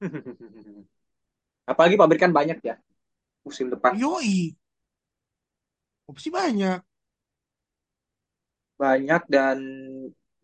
[1.70, 2.74] Apalagi pabrikan banyak ya
[3.46, 3.94] musim depan.
[4.00, 4.56] yoi
[6.08, 6.80] opsi banyak
[8.82, 9.58] Banyak dan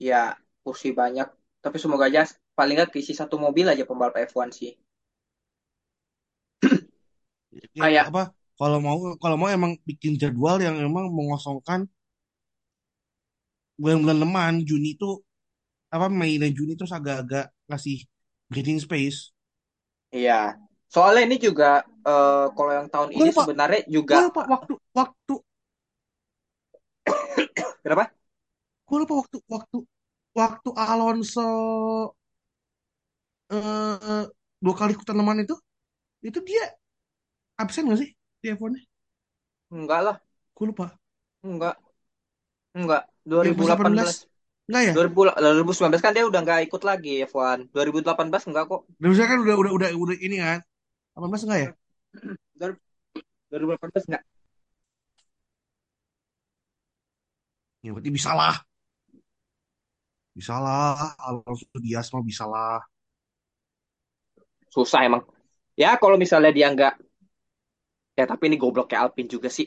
[0.09, 0.23] ya
[0.65, 1.29] kursi banyak.
[1.65, 2.23] Tapi semoga aja
[2.59, 4.73] paling nggak keisi satu mobil aja pembalap F1 sih.
[7.79, 8.21] ya Kayak apa
[8.59, 11.81] kalau mau kalau mau emang bikin jadwal yang emang mengosongkan
[13.81, 15.11] bulan-bulan leman Juni itu
[15.95, 17.99] apa Mei dan Juni terus agak-agak ngasih
[18.51, 19.19] breathing space
[20.15, 20.35] iya.
[20.91, 25.35] Soalnya ini juga eh, kalau yang tahun ini lupa sebenarnya juga gue lupa waktu waktu
[27.83, 28.11] kenapa?
[28.89, 29.77] gue lupa waktu waktu
[30.39, 31.49] waktu Alonso
[33.57, 34.23] eh
[34.65, 35.55] dua kali ikutan leman itu
[36.29, 36.65] itu dia
[37.63, 38.11] absen gak sih
[38.43, 38.83] di F1-nya?
[39.71, 40.17] Enggak lah,
[40.55, 40.87] Gue lupa.
[41.47, 41.77] enggak,
[42.75, 43.03] enggak.
[43.27, 44.17] Yang Verstappen 2018 belas
[44.71, 44.93] enggak ya?
[44.95, 47.59] 2000 2019 kan dia udah nggak ikut lagi F1.
[47.75, 48.81] 2018 enggak kok.
[48.87, 50.59] Udah misalnya kan udah udah udah udah ini kan.
[51.19, 51.71] 18 enggak ya?
[53.51, 54.23] 2018 enggak.
[57.81, 58.55] Ya berarti bisa lah.
[60.37, 61.17] Bisa lah.
[61.19, 62.79] Alonso Diaz mah bisa lah.
[64.71, 65.27] Susah emang.
[65.75, 66.95] Ya kalau misalnya dia nggak
[68.15, 69.67] ya tapi ini goblok kayak Alpine juga sih.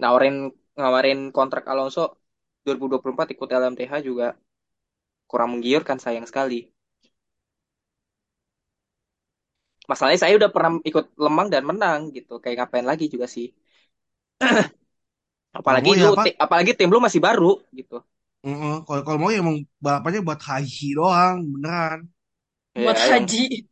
[0.00, 0.48] Nawarin
[0.84, 2.02] nawarin kontrak Alonso
[2.64, 4.26] 2024 ikut LMTH juga
[5.30, 6.58] kurang menggiurkan sayang sekali.
[9.90, 12.32] Masalahnya saya udah pernah ikut Lemang dan menang gitu.
[12.42, 13.46] Kayak ngapain lagi juga sih.
[15.60, 16.22] Apalagi ya lu apa?
[16.24, 17.96] ti- apalagi tim lu masih baru gitu.
[18.44, 21.98] Heeh, Kalau kalau mau ya emang balapannya buat haji doang, beneran.
[22.74, 23.70] Buat Ya yang, haji.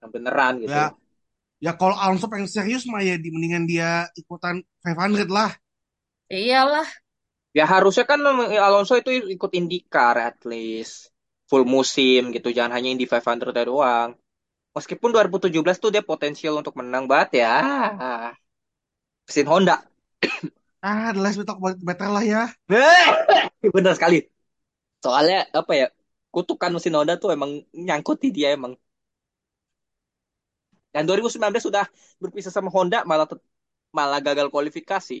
[0.00, 0.78] yang beneran gitu.
[0.78, 0.94] Ya,
[1.64, 5.50] Ya kalau Alonso pengen serius mah ya di mendingan dia ikutan 500 lah.
[6.28, 6.84] Iyalah.
[7.56, 8.20] Ya harusnya kan
[8.60, 11.08] Alonso itu ikut IndyCar at least
[11.48, 14.12] full musim gitu, jangan hanya Indy 500 doang.
[14.76, 17.54] Meskipun 2017 tuh dia potensial untuk menang banget ya.
[19.24, 19.80] Mesin Honda.
[20.84, 22.52] Ah, the less we talk about better lah ya.
[23.72, 24.20] Bener sekali.
[25.00, 25.88] Soalnya apa ya?
[26.28, 28.76] Kutukan mesin Honda tuh emang nyangkut di dia emang.
[30.94, 31.84] Dan 2019 sudah
[32.22, 33.26] berpisah sama Honda malah
[33.90, 35.18] malah gagal kualifikasi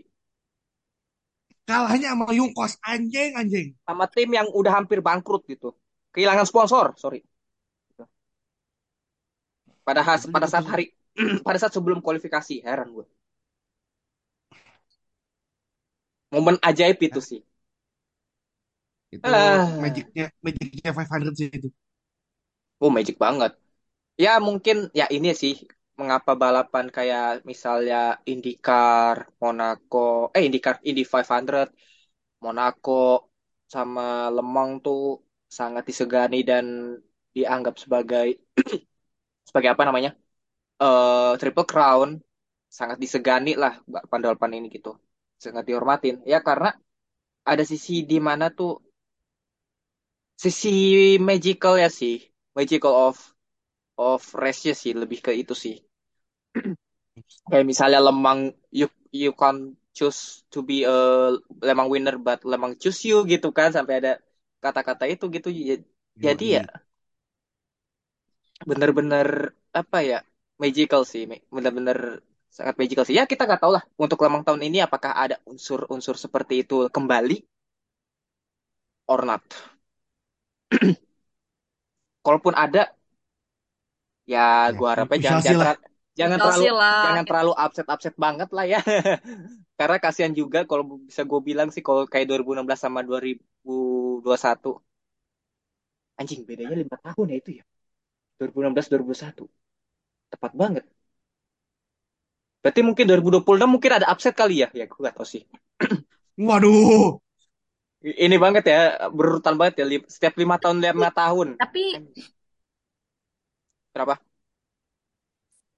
[1.68, 3.68] Kalahnya sama Yungkos, anjing, anjing.
[3.88, 5.68] sama tim yang udah hampir bangkrut gitu.
[6.12, 7.20] Kehilangan sponsor, sorry.
[9.88, 10.84] Pada has- Betul, pada saat hari
[11.46, 13.06] pada saat sebelum kualifikasi, heran gue.
[16.34, 17.40] Momen ajaib itu sih.
[19.14, 19.64] Itu Ah.
[19.82, 21.68] magicnya, magicnya 500 sih itu.
[22.80, 23.52] Oh, magic banget.
[24.22, 25.54] Ya mungkin ya ini sih
[25.98, 27.96] mengapa balapan kayak misalnya
[28.30, 29.98] IndyCar, Monaco,
[30.36, 31.66] eh IndyCar, Indy 500,
[32.44, 32.92] Monaco
[33.74, 34.02] sama
[34.36, 35.00] Lemang tuh
[35.58, 36.64] sangat disegani dan
[37.36, 38.26] dianggap sebagai
[39.48, 40.10] sebagai apa namanya?
[40.82, 42.10] eh Triple Crown
[42.78, 43.74] sangat disegani lah
[44.12, 44.90] balapan ini gitu.
[45.44, 46.16] Sangat dihormatin.
[46.32, 46.68] Ya karena
[47.50, 48.70] ada sisi di mana tuh
[50.42, 50.68] sisi
[51.28, 52.14] magical ya sih.
[52.56, 53.33] Magical of
[53.98, 55.76] of race sih lebih ke itu sih.
[57.50, 58.40] Kayak misalnya Lemang
[58.78, 59.56] you you can
[59.96, 60.92] choose to be a
[61.62, 64.12] Lemang winner but Lemang choose you gitu kan sampai ada
[64.64, 65.48] kata-kata itu gitu.
[65.52, 65.84] Ya-
[66.24, 66.62] Jadi ya
[68.70, 69.26] bener-bener
[69.80, 70.18] apa ya
[70.62, 71.22] magical sih,
[71.54, 71.98] bener-bener
[72.56, 73.16] sangat magical sih.
[73.18, 77.36] Ya kita nggak tahu lah untuk Lemang tahun ini apakah ada unsur-unsur seperti itu kembali
[79.08, 79.42] or not.
[82.24, 82.82] Kalaupun ada
[84.32, 85.76] ya Ya, gua harapnya jangan shall see jangan
[86.20, 87.04] jangan Chelsea terlalu lah.
[87.04, 88.78] jangan terlalu upset upset banget lah ya.
[89.78, 94.70] Karena kasihan juga kalau bisa gue bilang sih kalau kayak 2016 sama 2021
[96.20, 97.64] anjing bedanya lima tahun ya itu ya?
[98.38, 99.44] 2016 2021
[100.32, 100.84] tepat banget.
[102.62, 104.68] Berarti mungkin 2026 mungkin ada upset kali ya?
[104.78, 105.42] Ya gue gak tahu sih.
[106.48, 107.18] Waduh.
[108.04, 108.80] ini banget ya
[109.16, 111.48] berurutan banget ya setiap lima tahun lima tahun.
[111.56, 111.82] Tapi
[113.94, 114.14] berapa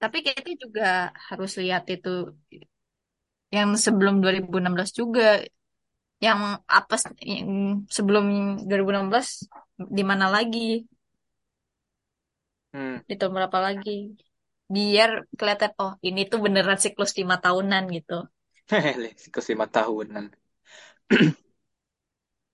[0.00, 0.82] tapi kita juga
[1.28, 2.08] harus lihat itu
[3.56, 5.42] yang sebelum 2016 juga.
[6.26, 6.40] Yang
[6.78, 7.50] apa yang
[7.96, 8.24] sebelum
[8.68, 9.28] 2016
[9.96, 10.60] di mana lagi?
[12.74, 12.96] Hmm.
[13.08, 13.90] di tahun berapa lagi?
[14.74, 18.18] Biar kelihatan oh ini tuh beneran siklus lima tahunan gitu.
[19.22, 20.24] Siklus lima tahunan.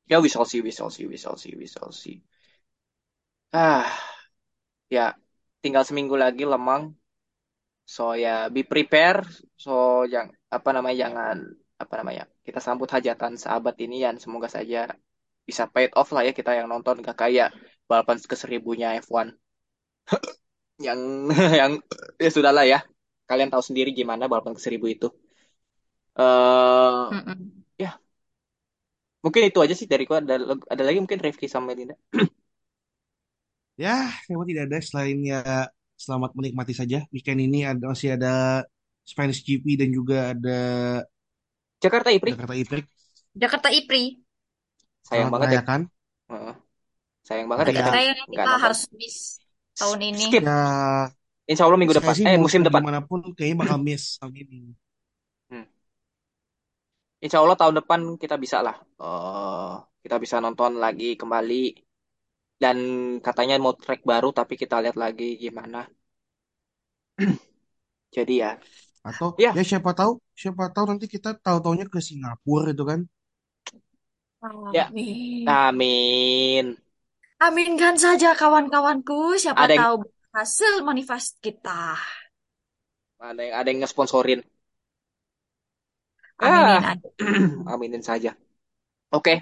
[0.08, 2.22] Ya we shall see we shall see we shall see we shall see.
[3.52, 3.98] Ah
[4.90, 5.16] ya
[5.62, 6.82] tinggal seminggu lagi lemang.
[7.94, 9.20] So ya be prepare
[9.64, 9.72] so
[10.14, 11.36] yang apa namanya jangan
[11.82, 14.78] apa namanya kita sambut hajatan sahabat ini dan semoga saja
[15.48, 17.48] bisa paid off lah ya kita yang nonton gak kayak
[17.90, 19.28] balapan ke seribunya F1
[20.86, 21.00] yang
[21.60, 21.72] yang
[22.22, 22.80] ya sudahlah ya.
[23.28, 25.08] Kalian tahu sendiri gimana balapan ke seribu itu.
[26.16, 27.62] Eh Mm-mm.
[29.24, 30.18] mungkin itu aja sih dari gua.
[30.22, 30.34] Ada,
[30.72, 31.94] ada lagi mungkin Rifki sama Melinda
[33.82, 35.42] Ya, memang tidak ada selain ya
[35.98, 37.02] selamat menikmati saja.
[37.10, 38.62] Weekend ini ada masih ada
[39.02, 40.58] Spanish GP dan juga ada
[41.82, 42.84] Jakarta Ipri Jakarta E-Prix.
[43.34, 44.04] Jakarta IPRI
[45.02, 45.80] sayang Selamat banget ya merayakan.
[46.30, 46.54] Heeh.
[47.26, 47.86] sayang banget ya Iya.
[48.30, 49.18] kita harus miss
[49.74, 50.58] tahun ini skip Ya,
[51.50, 54.58] Insya Allah minggu depan sih eh musim depan gimana pun kayaknya bakal miss tahun ini.
[57.22, 61.62] Insya Allah tahun depan kita bisa lah eh kita bisa nonton lagi kembali
[62.62, 62.76] dan
[63.26, 65.78] katanya mau track baru tapi kita lihat lagi gimana
[68.16, 68.52] jadi ya
[69.02, 69.50] Atau Ya.
[69.58, 73.00] ya siapa tahu, siapa tahu nanti kita tahu-taunya ke Singapura itu kan.
[74.70, 74.86] Ya.
[74.94, 75.42] Amin.
[75.50, 76.64] amin
[77.42, 79.34] Aminkan saja kawan-kawanku.
[79.42, 79.96] Siapa Ada yang- tahu
[80.38, 81.98] hasil manifest kita.
[83.18, 84.40] ada yang ada yang ngesponsorin
[86.38, 86.94] Aminin Ah.
[86.94, 87.08] aja.
[87.74, 88.30] aminin saja
[89.14, 89.34] oke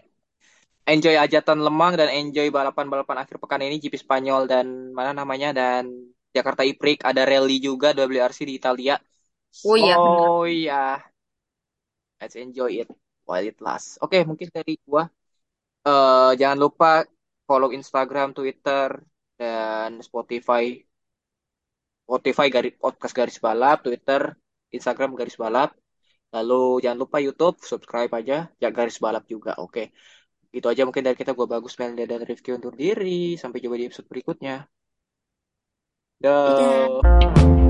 [0.91, 5.86] enjoy ajatan Lemang dan enjoy balapan-balapan akhir pekan ini GP Spanyol dan mana namanya dan
[6.34, 8.99] Jakarta E-Prix ada rally juga WRC di Italia.
[9.66, 10.99] Oh iya, oh iya.
[12.18, 12.88] Let's enjoy it
[13.26, 13.99] while it lasts.
[14.03, 15.07] Oke mungkin dari gua
[15.86, 17.07] eh jangan lupa
[17.49, 18.99] follow Instagram Twitter
[19.38, 20.74] dan Spotify.
[22.07, 24.34] Spotify garis podcast garis balap Twitter
[24.74, 25.74] Instagram garis balap.
[26.30, 29.59] Lalu jangan lupa YouTube subscribe aja ya garis balap juga.
[29.59, 29.91] Oke
[30.51, 33.38] Gitu aja mungkin dari kita gue bagus Melinda dan Rifki undur diri.
[33.38, 34.66] Sampai jumpa di episode berikutnya.
[36.20, 36.46] Dah.
[36.53, 37.70] Dadah.